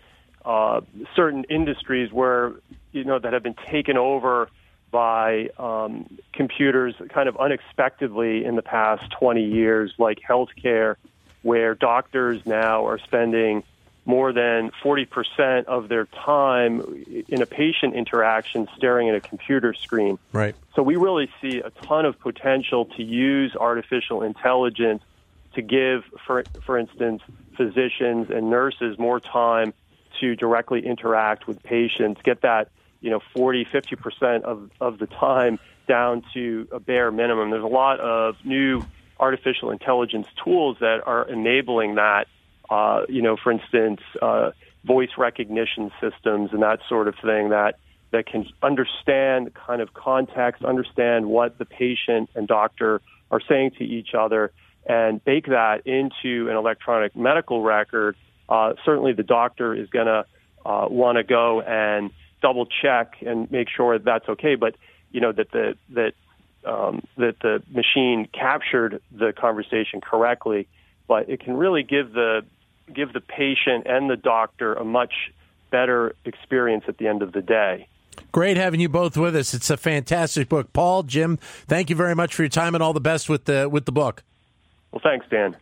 uh, 0.46 0.82
certain 1.16 1.44
industries 1.46 2.12
where 2.12 2.54
you 2.92 3.04
know 3.04 3.20
that 3.20 3.34
have 3.34 3.44
been 3.44 3.56
taken 3.70 3.98
over 3.98 4.50
by 4.92 5.50
um, 5.58 6.18
computers 6.34 6.96
kind 7.10 7.30
of 7.30 7.38
unexpectedly 7.38 8.46
in 8.46 8.56
the 8.56 8.62
past 8.62 9.12
20 9.12 9.44
years, 9.44 9.94
like 9.98 10.20
healthcare, 10.20 10.96
where 11.42 11.76
doctors 11.76 12.46
now 12.46 12.86
are 12.86 13.00
spending 13.00 13.64
more 14.06 14.34
than 14.34 14.72
40% 14.84 15.66
of 15.66 15.88
their 15.88 16.06
time 16.06 17.06
in 17.28 17.42
a 17.42 17.46
patient 17.46 17.94
interaction 17.94 18.68
staring 18.76 19.08
at 19.10 19.16
a 19.16 19.22
computer 19.22 19.74
screen. 19.74 20.18
Right. 20.34 20.56
So 20.76 20.82
we 20.82 20.96
really 20.96 21.30
see 21.42 21.60
a 21.60 21.70
ton 21.70 22.06
of 22.06 22.20
potential 22.20 22.86
to 22.86 23.04
use 23.04 23.56
artificial 23.56 24.24
intelligence 24.24 25.04
to 25.54 25.62
give, 25.62 26.06
for, 26.26 26.44
for 26.66 26.78
instance, 26.78 27.22
physicians 27.56 28.30
and 28.30 28.50
nurses 28.50 28.98
more 28.98 29.20
time 29.20 29.74
to 30.20 30.36
directly 30.36 30.86
interact 30.86 31.48
with 31.48 31.62
patients, 31.62 32.22
get 32.24 32.42
that, 32.42 32.70
you 33.02 33.10
know, 33.10 33.20
40, 33.36 33.66
50% 33.66 34.44
of, 34.44 34.70
of 34.80 35.00
the 35.00 35.08
time 35.08 35.60
down 35.88 36.24
to 36.34 36.68
a 36.72 36.80
bare 36.80 37.12
minimum. 37.12 37.50
There's 37.50 37.64
a 37.64 37.68
lot 37.68 38.00
of 38.00 38.36
new 38.44 38.84
artificial 39.20 39.72
intelligence 39.72 40.28
tools 40.44 40.78
that 40.80 41.02
are 41.06 41.28
enabling 41.28 41.96
that 41.96 42.28
uh, 42.70 43.02
you 43.10 43.22
know, 43.22 43.36
for 43.36 43.52
instance, 43.52 44.02
uh, 44.22 44.52
voice 44.86 45.10
recognition 45.18 45.92
systems 46.00 46.52
and 46.54 46.62
that 46.62 46.80
sort 46.88 47.08
of 47.08 47.16
thing 47.16 47.50
that 47.50 47.76
that 48.12 48.26
can 48.26 48.48
understand 48.64 49.54
kind 49.54 49.82
of 49.82 49.94
context, 49.94 50.64
understand 50.64 51.28
what 51.28 51.60
the 51.60 51.66
patient 51.66 52.30
and 52.34 52.48
doctor 52.48 53.02
are 53.30 53.42
saying 53.48 53.72
to 53.78 53.84
each 53.84 54.16
other, 54.18 54.52
and 54.88 55.24
bake 55.24 55.46
that 55.46 55.86
into 55.86 56.50
an 56.50 56.56
electronic 56.56 57.16
medical 57.16 57.62
record. 57.62 58.16
Uh, 58.48 58.74
certainly, 58.84 59.14
the 59.14 59.24
doctor 59.24 59.76
is 59.76 59.90
going 59.90 60.08
to 60.08 60.26
uh, 60.66 60.88
want 60.90 61.18
to 61.18 61.24
go 61.24 61.62
and 61.62 62.12
double 62.42 62.66
check 62.66 63.18
and 63.26 63.50
make 63.52 63.70
sure 63.70 63.98
that 63.98 64.06
that's 64.06 64.28
okay. 64.30 64.56
But 64.56 64.76
you 65.12 65.22
know 65.22 65.32
that 65.32 65.52
the 65.52 65.76
that 65.90 66.14
um, 66.66 67.04
that 67.18 67.40
the 67.42 67.64
machine 67.70 68.28
captured 68.32 69.02
the 69.12 69.34
conversation 69.34 70.02
correctly. 70.02 70.68
But 71.08 71.30
it 71.30 71.40
can 71.40 71.58
really 71.58 71.84
give 71.84 72.14
the 72.14 72.46
give 72.94 73.14
the 73.14 73.22
patient 73.22 73.88
and 73.88 74.10
the 74.10 74.18
doctor 74.18 74.74
a 74.74 74.84
much 74.84 75.14
better 75.72 76.16
experience 76.26 76.86
at 76.88 76.98
the 76.98 77.08
end 77.08 77.22
of 77.22 77.32
the 77.32 77.42
day. 77.42 77.88
Great 78.32 78.58
having 78.58 78.80
you 78.80 78.90
both 78.90 79.18
with 79.18 79.36
us. 79.36 79.54
It's 79.54 79.70
a 79.70 79.78
fantastic 79.78 80.50
book. 80.50 80.74
Paul, 80.74 81.04
Jim, 81.04 81.38
thank 81.38 81.90
you 81.90 81.96
very 81.96 82.16
much 82.16 82.34
for 82.34 82.44
your 82.44 82.50
time 82.50 82.76
and 82.76 82.84
all 82.84 82.94
the 82.94 83.00
best 83.00 83.30
with 83.30 83.46
the 83.46 83.70
with 83.70 83.86
the 83.86 83.92
book. 83.92 84.24
Well, 84.92 85.02
thanks, 85.04 85.26
Dan. 85.30 85.56